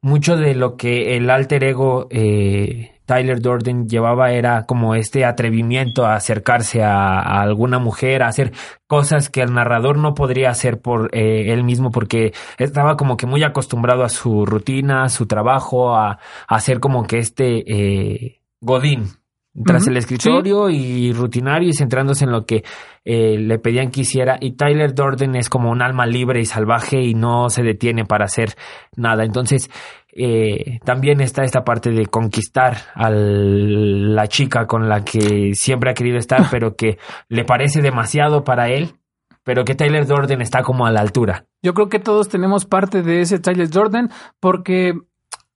Mucho 0.00 0.36
de 0.36 0.54
lo 0.54 0.76
que 0.76 1.16
el 1.16 1.30
alter 1.30 1.62
ego 1.62 2.08
eh, 2.10 2.91
Tyler 3.06 3.40
Durden 3.40 3.88
llevaba 3.88 4.32
era 4.32 4.64
como 4.66 4.94
este 4.94 5.24
atrevimiento 5.24 6.06
a 6.06 6.14
acercarse 6.14 6.82
a, 6.82 7.18
a 7.18 7.42
alguna 7.42 7.78
mujer, 7.78 8.22
a 8.22 8.28
hacer 8.28 8.52
cosas 8.86 9.30
que 9.30 9.42
el 9.42 9.52
narrador 9.52 9.98
no 9.98 10.14
podría 10.14 10.50
hacer 10.50 10.80
por 10.80 11.10
eh, 11.12 11.52
él 11.52 11.64
mismo 11.64 11.90
porque 11.90 12.32
estaba 12.58 12.96
como 12.96 13.16
que 13.16 13.26
muy 13.26 13.42
acostumbrado 13.42 14.04
a 14.04 14.08
su 14.08 14.46
rutina, 14.46 15.04
a 15.04 15.08
su 15.08 15.26
trabajo, 15.26 15.96
a, 15.96 16.10
a 16.10 16.18
hacer 16.46 16.80
como 16.80 17.04
que 17.04 17.18
este 17.18 17.64
eh, 17.66 18.40
godín 18.60 19.22
tras 19.64 19.86
el 19.86 19.98
escritorio 19.98 20.70
y 20.70 21.12
rutinario 21.12 21.68
y 21.68 21.74
centrándose 21.74 22.24
en 22.24 22.32
lo 22.32 22.46
que 22.46 22.64
eh, 23.04 23.36
le 23.38 23.58
pedían 23.58 23.90
que 23.90 24.00
hiciera. 24.00 24.38
Y 24.40 24.52
Tyler 24.52 24.94
Durden 24.94 25.36
es 25.36 25.50
como 25.50 25.70
un 25.70 25.82
alma 25.82 26.06
libre 26.06 26.40
y 26.40 26.46
salvaje 26.46 27.02
y 27.02 27.14
no 27.14 27.50
se 27.50 27.62
detiene 27.62 28.06
para 28.06 28.24
hacer 28.24 28.54
nada. 28.96 29.24
Entonces, 29.24 29.70
eh, 30.12 30.78
también 30.84 31.20
está 31.20 31.42
esta 31.42 31.64
parte 31.64 31.90
de 31.90 32.06
conquistar 32.06 32.76
a 32.94 33.10
la 33.10 34.26
chica 34.28 34.66
con 34.66 34.88
la 34.88 35.04
que 35.04 35.54
siempre 35.54 35.90
ha 35.90 35.94
querido 35.94 36.18
estar, 36.18 36.46
pero 36.50 36.76
que 36.76 36.98
le 37.28 37.44
parece 37.44 37.80
demasiado 37.80 38.44
para 38.44 38.68
él, 38.68 38.92
pero 39.42 39.64
que 39.64 39.74
Tyler 39.74 40.06
Durden 40.06 40.42
está 40.42 40.62
como 40.62 40.86
a 40.86 40.92
la 40.92 41.00
altura. 41.00 41.46
Yo 41.62 41.74
creo 41.74 41.88
que 41.88 41.98
todos 41.98 42.28
tenemos 42.28 42.66
parte 42.66 43.02
de 43.02 43.20
ese 43.20 43.38
Tyler 43.38 43.68
Jordan 43.72 44.10
porque 44.38 44.92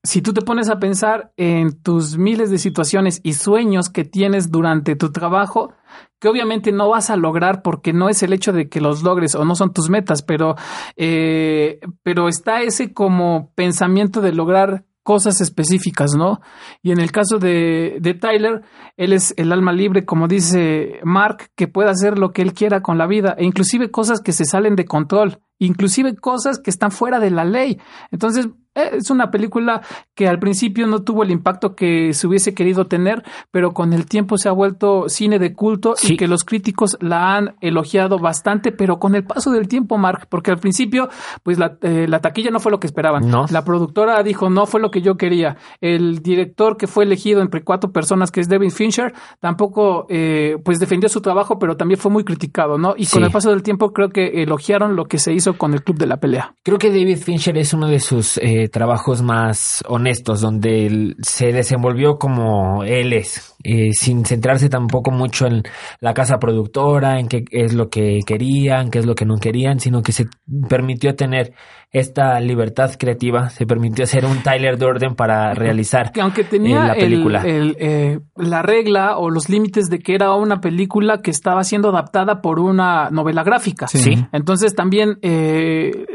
si 0.07 0.23
tú 0.23 0.33
te 0.33 0.41
pones 0.43 0.71
a 0.71 0.79
pensar 0.79 1.33
en 1.37 1.83
tus 1.83 2.17
miles 2.17 2.49
de 2.51 2.59
situaciones 2.59 3.21
y 3.25 3.33
sueños 3.33 3.89
que 3.89 4.05
tienes 4.05 4.53
durante 4.53 4.95
tu 4.95 5.11
trabajo, 5.11 5.73
que 6.21 6.29
obviamente 6.29 6.71
no 6.71 6.89
vas 6.89 7.11
a 7.11 7.17
lograr 7.17 7.63
porque 7.63 7.93
no 7.93 8.09
es 8.09 8.23
el 8.23 8.33
hecho 8.33 8.53
de 8.53 8.69
que 8.69 8.81
los 8.81 9.03
logres 9.03 9.35
o 9.35 9.45
no 9.45 9.57
son 9.57 9.73
tus 9.73 9.91
metas, 9.91 10.23
pero, 10.23 10.55
eh, 10.97 11.81
pero 12.05 12.29
está 12.29 12.63
ese 12.63 12.95
como 12.95 13.51
pensamiento 13.57 14.21
de 14.21 14.33
lograr 14.33 14.85
cosas 15.03 15.41
específicas, 15.41 16.15
¿no? 16.17 16.41
Y 16.83 16.93
en 16.93 17.01
el 17.01 17.11
caso 17.11 17.39
de, 17.39 17.99
de 18.01 18.15
Tyler, 18.15 18.63
él 18.97 19.13
es 19.13 19.35
el 19.37 19.53
alma 19.53 19.73
libre, 19.73 20.05
como 20.05 20.29
dice 20.29 21.01
Mark, 21.05 21.51
que 21.57 21.69
puede 21.69 21.91
hacer 21.91 22.19
lo 22.19 22.33
que 22.33 22.43
él 22.43 22.55
quiera 22.55 22.81
con 22.81 22.97
la 22.97 23.07
vida, 23.07 23.35
e 23.39 23.45
inclusive 23.45 23.91
cosas 23.91 24.21
que 24.21 24.33
se 24.33 24.45
salen 24.45 24.77
de 24.77 24.85
control, 24.85 25.41
inclusive 25.59 26.17
cosas 26.17 26.59
que 26.59 26.71
están 26.71 26.91
fuera 26.91 27.19
de 27.21 27.31
la 27.31 27.45
ley. 27.45 27.79
Entonces, 28.11 28.49
eh, 28.75 28.91
es 28.99 29.11
una 29.11 29.31
película 29.31 29.81
que 30.15 30.29
al 30.29 30.39
principio 30.39 30.87
no 30.87 31.03
tuvo 31.03 31.23
el 31.23 31.31
impacto 31.31 31.75
que 31.75 32.13
se 32.13 32.27
hubiese 32.27 32.53
querido 32.55 32.87
tener, 32.87 33.23
pero 33.51 33.73
con 33.73 33.95
el 33.95 34.05
tiempo 34.05 34.37
se 34.37 34.51
ha 34.51 34.53
vuelto 34.53 35.09
cine 35.09 35.39
de 35.39 35.55
culto 35.55 35.95
Sí. 35.97 36.13
y 36.13 36.17
que 36.19 36.29
los 36.29 36.45
críticos 36.45 36.99
la 37.01 37.37
han 37.37 37.55
elogiado 37.63 38.19
bastante, 38.19 38.73
pero 38.73 38.99
con 38.99 39.15
el 39.15 39.25
paso 39.25 39.51
del 39.51 39.67
tiempo, 39.67 39.97
Mark, 39.97 40.27
porque 40.29 40.51
al 40.51 40.59
principio, 40.59 41.09
pues 41.43 41.59
la, 41.59 41.79
eh, 41.81 42.07
la 42.07 42.21
taquilla 42.21 42.51
no 42.51 42.61
fue 42.61 42.71
lo 42.71 42.79
que 42.79 42.87
esperaban. 42.87 43.27
No. 43.31 43.47
La 43.51 43.65
productora 43.65 44.23
dijo, 44.23 44.51
no 44.51 44.67
fue 44.67 44.81
lo 44.81 44.91
que 44.91 45.01
yo 45.01 45.17
quería. 45.17 45.57
El 45.81 46.19
director 46.23 46.77
que 46.77 46.87
fue 46.87 47.05
elegido 47.05 47.41
entre 47.41 47.65
cuatro 47.65 47.93
personas, 47.93 48.31
que 48.31 48.41
es 48.41 48.49
David 48.49 48.71
Fincher, 48.71 49.15
tampoco, 49.41 50.07
eh, 50.11 50.59
pues 50.65 50.79
defendió 50.79 51.09
su 51.09 51.23
trabajo, 51.23 51.59
pero 51.59 51.79
también 51.79 51.99
fue 51.99 52.11
muy 52.11 52.25
criticado, 52.25 52.77
¿no? 52.77 52.95
Y 52.97 53.07
con 53.07 53.25
el 53.25 53.31
paso 53.31 53.49
del 53.51 53.63
tiempo 53.63 53.95
creo 53.95 54.11
que 54.11 54.43
elogiaron 54.43 54.97
lo 54.97 55.07
que 55.07 55.19
se 55.19 55.33
hizo 55.33 55.46
con 55.55 55.73
el 55.75 55.83
Club 55.83 55.99
de 55.99 56.07
la 56.07 56.17
Pelea. 56.19 56.55
Creo 56.63 56.79
que 56.79 56.89
David 56.91 57.19
Fincher 57.19 57.57
es 57.59 57.73
uno 57.73 57.89
de 57.89 58.01
sus 58.01 58.39
eh, 58.39 58.69
trabajos 58.71 59.23
más 59.23 59.83
honestos, 59.89 60.41
donde 60.41 60.87
él 60.87 61.17
se 61.23 61.53
desenvolvió 61.53 62.17
como 62.19 62.85
él 62.85 63.13
es, 63.13 63.55
eh, 63.65 63.91
sin 63.93 64.25
centrarse 64.25 64.69
tampoco 64.69 65.11
mucho 65.11 65.47
en 65.47 65.63
la 66.01 66.15
casa 66.15 66.39
productora, 66.39 67.19
en 67.19 67.29
qué 67.29 67.45
es 67.51 67.75
lo 67.75 67.89
que 67.89 68.21
querían, 68.27 68.91
qué 68.91 68.99
es 69.01 69.07
lo 69.07 69.15
que 69.15 69.25
no 69.25 69.37
querían, 69.37 69.81
sino 69.81 70.03
que 70.03 70.13
se 70.13 70.27
permitió 70.69 71.15
tener 71.15 71.53
esta 71.93 72.39
libertad 72.41 72.91
creativa, 72.99 73.49
se 73.49 73.65
permitió 73.65 74.05
hacer 74.05 74.27
un 74.27 74.43
Tyler 74.43 74.77
Durden 74.77 75.15
para 75.15 75.55
realizar 75.55 76.13
que 76.13 76.21
aunque 76.21 76.43
eh, 76.43 76.47
tenía 76.51 76.85
la 76.85 76.93
el- 76.93 77.01
película. 77.01 77.43
el, 77.43 77.77
eh, 77.79 78.19
la 78.37 78.61
regla 78.63 79.17
o 79.17 79.31
los 79.31 79.49
límites 79.49 79.87
de 79.89 80.01
que 80.01 80.15
era 80.15 80.35
una 80.35 80.61
película 80.61 81.23
que 81.23 81.31
estaba 81.31 81.65
siendo 81.65 81.89
adaptada 81.91 82.43
por 82.43 82.59
una 82.59 83.09
novela 83.11 83.45
gráfica. 83.45 83.87
Sí. 83.87 83.99
Sí. 83.99 84.27
Entonces 84.33 84.75
también 84.75 85.19
eh, 85.23 85.36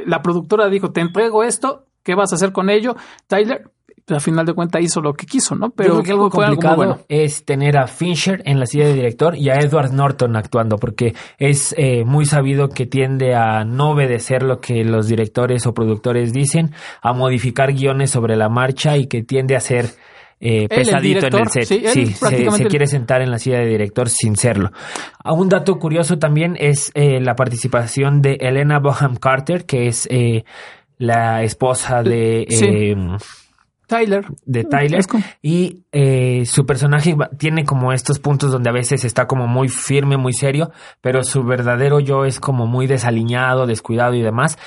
la 0.05 0.21
productora 0.21 0.69
dijo, 0.69 0.91
te 0.91 1.01
entrego 1.01 1.43
esto, 1.43 1.86
¿qué 2.03 2.15
vas 2.15 2.31
a 2.31 2.36
hacer 2.36 2.51
con 2.51 2.69
ello? 2.69 2.95
Tyler, 3.27 3.71
pues, 4.05 4.17
a 4.17 4.19
final 4.19 4.45
de 4.45 4.53
cuentas 4.53 4.81
hizo 4.81 5.01
lo 5.01 5.13
que 5.13 5.25
quiso, 5.25 5.55
¿no? 5.55 5.69
Pero 5.69 5.89
Yo 5.89 5.93
creo 5.95 6.03
que 6.03 6.12
algo 6.12 6.29
complicado 6.29 6.75
bueno. 6.75 6.99
es 7.07 7.45
tener 7.45 7.77
a 7.77 7.88
Fincher 7.88 8.41
en 8.45 8.60
la 8.60 8.65
silla 8.65 8.88
de 8.88 8.93
director 8.93 9.38
y 9.38 9.49
a 9.49 9.55
Edward 9.55 9.91
Norton 9.91 10.36
actuando, 10.36 10.77
porque 10.77 11.13
es 11.38 11.73
eh, 11.77 12.03
muy 12.05 12.25
sabido 12.25 12.69
que 12.69 12.86
tiende 12.86 13.36
a 13.36 13.63
no 13.63 13.91
obedecer 13.91 14.43
lo 14.43 14.60
que 14.60 14.84
los 14.84 15.07
directores 15.07 15.65
o 15.65 15.73
productores 15.73 16.34
dicen, 16.34 16.71
a 17.01 17.13
modificar 17.13 17.73
guiones 17.73 18.12
sobre 18.12 18.36
la 18.36 18.49
marcha 18.49 18.97
y 18.97 19.07
que 19.07 19.23
tiende 19.23 19.55
a 19.55 19.60
ser 19.60 19.86
eh, 20.41 20.63
el 20.63 20.67
pesadito 20.67 21.27
en 21.27 21.36
el 21.36 21.49
set. 21.49 21.63
sí, 21.65 21.84
Sí, 21.88 22.06
se, 22.08 22.51
se 22.51 22.65
quiere 22.65 22.88
sentar 22.88 23.21
en 23.21 23.32
la 23.32 23.38
silla 23.38 23.60
de 23.60 23.67
director 23.67 24.10
sin 24.10 24.36
serlo. 24.36 24.71
Ah, 25.23 25.34
Un 25.34 25.49
dato 25.49 25.77
curioso 25.77 26.17
también 26.17 26.58
es 26.60 26.91
eh, 26.95 27.21
la 27.21 27.36
participación 27.36 28.21
de 28.21 28.38
Elena 28.41 28.80
Boham 28.80 29.15
Carter, 29.15 29.65
que 29.65 29.88
es 29.88 30.08
eh, 30.12 30.43
la 30.97 31.43
esposa 31.43 32.04
de... 32.04 32.45
Sí. 32.49 32.65
eh, 32.65 32.95
Tyler. 33.91 34.25
de 34.45 34.63
Tyler 34.63 35.01
y 35.41 35.84
eh, 35.91 36.45
su 36.45 36.65
personaje 36.65 37.13
tiene 37.38 37.65
como 37.65 37.91
estos 37.91 38.19
puntos 38.19 38.49
donde 38.49 38.69
a 38.69 38.73
veces 38.73 39.04
está 39.04 39.27
como 39.27 39.47
muy 39.47 39.67
firme, 39.67 40.15
muy 40.15 40.32
serio, 40.32 40.71
pero 41.01 41.25
su 41.25 41.43
verdadero 41.43 41.99
yo 41.99 42.23
es 42.23 42.39
como 42.39 42.67
muy 42.67 42.88
desaliñado, 42.88 43.65
descuidado 43.67 44.13
y 44.13 44.21
demás. 44.21 44.58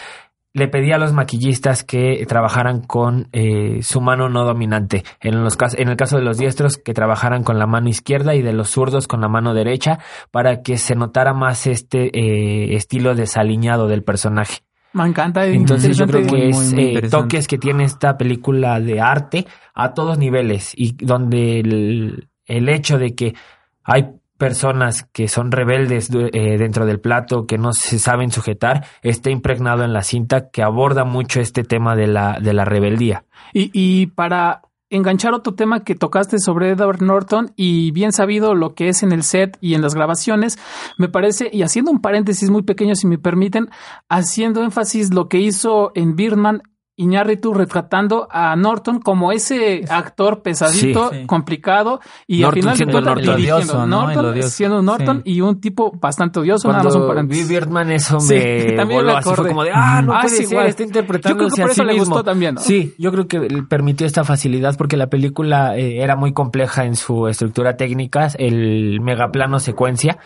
Le 0.55 0.69
pedí 0.69 0.93
a 0.93 0.99
los 0.99 1.13
maquillistas 1.13 1.83
que 1.83 2.25
trabajaran 2.29 2.81
con 2.81 3.29
eh, 3.33 3.83
su 3.83 4.01
mano 4.01 4.29
no 4.29 4.45
dominante. 4.45 5.05
En, 5.21 5.43
los 5.43 5.59
en 5.77 5.89
el 5.89 5.97
caso 5.97 6.17
de 6.17 6.23
los 6.23 6.39
diestros, 6.39 6.79
que 6.79 6.95
trabajaran 6.95 7.43
con 7.43 7.59
la 7.59 7.67
mano 7.67 7.89
izquierda 7.89 8.37
y 8.37 8.43
de 8.43 8.53
los 8.53 8.71
zurdos 8.71 9.09
con 9.09 9.21
la 9.21 9.29
mano 9.29 9.53
derecha 9.53 9.99
para 10.31 10.63
que 10.63 10.79
se 10.79 10.95
notara 10.95 11.35
más 11.35 11.67
este 11.67 12.07
eh, 12.17 12.77
estilo 12.77 13.17
desaliñado 13.17 13.89
del 13.89 14.05
personaje. 14.05 14.61
Me 14.93 15.09
encanta. 15.09 15.45
Entonces 15.45 15.99
yo 15.99 16.07
creo 16.07 16.25
que 16.25 16.51
es 16.51 16.73
muy 16.73 16.97
eh, 16.99 17.09
toques 17.11 17.49
que 17.49 17.59
tiene 17.59 17.83
esta 17.83 18.17
película 18.17 18.79
de 18.79 19.01
arte 19.01 19.47
a 19.75 19.93
todos 19.93 20.19
niveles 20.19 20.73
y 20.77 20.93
donde 21.05 21.59
el, 21.59 22.29
el 22.47 22.69
hecho 22.69 22.97
de 22.97 23.17
que 23.17 23.35
hay 23.83 24.07
personas 24.39 25.07
que 25.13 25.29
son 25.29 25.53
rebeldes 25.53 26.11
eh, 26.13 26.59
dentro 26.59 26.87
del 26.87 27.01
plato, 27.01 27.47
que 27.47 27.59
no 27.59 27.73
se 27.73 27.99
saben 27.99 28.31
sujetar, 28.31 28.85
está 29.03 29.31
impregnado 29.31 29.85
en 29.85 29.93
la 29.93 30.03
cinta 30.03 30.51
que 30.51 30.63
aborda 30.63 31.05
mucho 31.05 31.41
este 31.41 31.63
tema 31.63 31.97
de 31.97 32.07
la, 32.07 32.39
de 32.41 32.53
la 32.53 32.65
rebeldía. 32.65 33.25
Y, 33.53 33.71
y 33.73 34.07
para 34.07 34.63
enganchar 34.91 35.35
otro 35.35 35.55
tema 35.55 35.85
que 35.85 35.95
tocaste 35.95 36.39
sobre 36.39 36.71
Edward 36.71 37.03
Norton 37.03 37.53
y 37.57 37.91
bien 37.91 38.13
sabido 38.13 38.55
lo 38.55 38.75
que 38.75 38.89
es 38.89 39.03
en 39.03 39.13
el 39.13 39.23
set 39.23 39.57
y 39.61 39.75
en 39.75 39.83
las 39.83 39.95
grabaciones, 39.95 40.59
me 40.99 41.09
parece, 41.09 41.51
y 41.53 41.63
haciendo 41.63 41.91
un 41.91 42.01
paréntesis 42.01 42.51
muy 42.51 42.63
pequeño 42.63 42.95
si 42.95 43.07
me 43.07 43.19
permiten, 43.19 43.71
haciendo 44.09 44.63
énfasis 44.63 45.13
lo 45.13 45.29
que 45.29 45.39
hizo 45.39 45.93
en 45.95 46.17
Birdman 46.17 46.63
Iñárritu 46.97 47.53
retratando 47.53 48.29
a 48.31 48.55
Norton 48.55 49.01
como 49.01 49.33
ese 49.33 49.85
actor 49.89 50.43
pesadito, 50.43 51.11
Sí. 51.11 51.21
Sí. 51.21 51.27
complicado 51.27 52.01
y 52.29 52.43
Norton 52.43 52.47
al 52.69 52.77
final 52.77 52.77
siendo 52.77 53.01
dirigiendo. 53.15 53.33
Odioso, 53.57 53.87
¿no? 53.87 54.11
El 54.11 54.15
Norton 54.17 54.27
odioso. 54.33 54.49
siendo 54.51 54.83
Norton 54.83 55.23
Sí. 55.25 55.33
y 55.33 55.41
un 55.41 55.61
tipo 55.61 55.91
bastante 56.01 56.39
odioso, 56.39 56.69
nada 56.69 56.85
más 56.85 56.95
un 56.95 57.01
Cuando 57.07 57.15
vi 57.23 57.27
paréntesis. 57.29 57.49
Birdman 57.49 57.91
eso 57.91 58.21
Sí, 58.21 58.35
me 58.35 58.73
también 58.77 59.01
voló 59.01 59.13
me 59.13 59.19
así, 59.19 59.35
fue 59.35 59.49
como 59.49 59.65
de, 59.65 59.71
ah, 59.75 60.03
no 60.03 60.13
Ah, 60.15 60.21
puede 60.23 60.37
sí, 60.37 60.45
ser, 60.45 60.53
igual. 60.53 60.67
está 60.69 60.83
Yo 60.85 60.87
creo 60.87 61.01
interpretando 61.01 61.49
que 61.49 61.63
por 61.63 61.71
eso 61.71 61.85
le 61.85 61.99
gustó 61.99 62.23
también, 62.25 62.55
¿no? 62.55 62.61
Sí, 62.61 62.95
yo 62.99 63.11
creo 63.11 63.27
que 63.27 63.41
permitió 63.69 64.07
esta 64.07 64.23
facilidad 64.23 64.77
porque 64.77 64.97
la 64.97 65.09
película 65.09 65.77
eh, 65.77 66.01
era 66.03 66.15
muy 66.15 66.33
compleja 66.33 66.85
en 66.85 66.95
su 66.95 67.27
estructura 67.27 67.77
técnica, 67.77 68.29
el 68.39 69.01
megaplano 69.01 69.59
secuencia. 69.59 70.19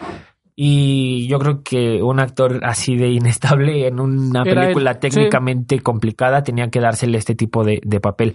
Y 0.60 1.28
yo 1.28 1.38
creo 1.38 1.62
que 1.62 2.02
un 2.02 2.18
actor 2.18 2.58
así 2.64 2.96
de 2.96 3.06
inestable 3.06 3.86
en 3.86 4.00
una 4.00 4.42
Era 4.44 4.62
película 4.62 4.90
él, 4.90 4.96
sí. 4.96 5.00
técnicamente 5.02 5.78
complicada 5.78 6.42
tenía 6.42 6.68
que 6.68 6.80
dársele 6.80 7.16
este 7.16 7.36
tipo 7.36 7.62
de, 7.62 7.80
de 7.84 8.00
papel. 8.00 8.34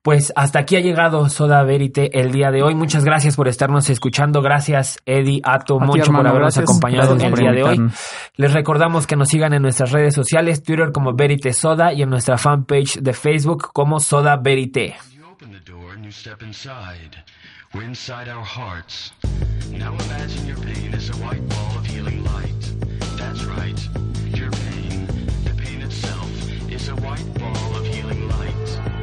Pues 0.00 0.32
hasta 0.36 0.60
aquí 0.60 0.76
ha 0.76 0.80
llegado 0.80 1.28
Soda 1.28 1.64
Verite 1.64 2.20
el 2.20 2.30
día 2.30 2.52
de 2.52 2.62
hoy. 2.62 2.76
Muchas 2.76 3.04
gracias 3.04 3.34
por 3.34 3.48
estarnos 3.48 3.90
escuchando. 3.90 4.42
Gracias, 4.42 4.98
Eddie, 5.06 5.40
Ato, 5.42 5.78
A 5.78 5.80
ti, 5.80 5.86
Moncho, 5.86 6.04
por 6.04 6.06
hermano, 6.06 6.28
habernos 6.28 6.54
gracias. 6.54 6.70
acompañado 6.70 7.16
Gracias 7.16 7.32
el 7.32 7.36
día 7.36 7.50
de 7.50 7.62
hoy. 7.64 7.90
Les 8.36 8.52
recordamos 8.52 9.08
que 9.08 9.16
nos 9.16 9.28
sigan 9.28 9.52
en 9.52 9.62
nuestras 9.62 9.90
redes 9.90 10.14
sociales, 10.14 10.62
Twitter 10.62 10.92
como 10.92 11.14
Verite 11.14 11.52
Soda 11.52 11.92
y 11.92 12.02
en 12.02 12.10
nuestra 12.10 12.38
fanpage 12.38 13.00
de 13.00 13.12
Facebook 13.12 13.70
como 13.72 13.98
Soda 13.98 14.36
Verite. 14.36 14.94
We're 17.74 17.82
inside 17.82 18.28
our 18.28 18.44
hearts. 18.44 19.12
Now 19.70 19.92
imagine 19.94 20.46
your 20.46 20.56
pain 20.56 20.94
is 20.94 21.10
a 21.10 21.16
white 21.16 21.46
ball 21.48 21.78
of 21.78 21.84
healing 21.84 22.24
light. 22.24 22.72
That's 23.18 23.44
right. 23.44 23.78
Your 24.26 24.50
pain, 24.50 25.06
the 25.44 25.54
pain 25.56 25.82
itself, 25.82 26.30
is 26.70 26.88
a 26.88 26.96
white 26.96 27.34
ball 27.34 27.76
of 27.76 27.84
healing 27.84 28.28
light. 28.28 28.95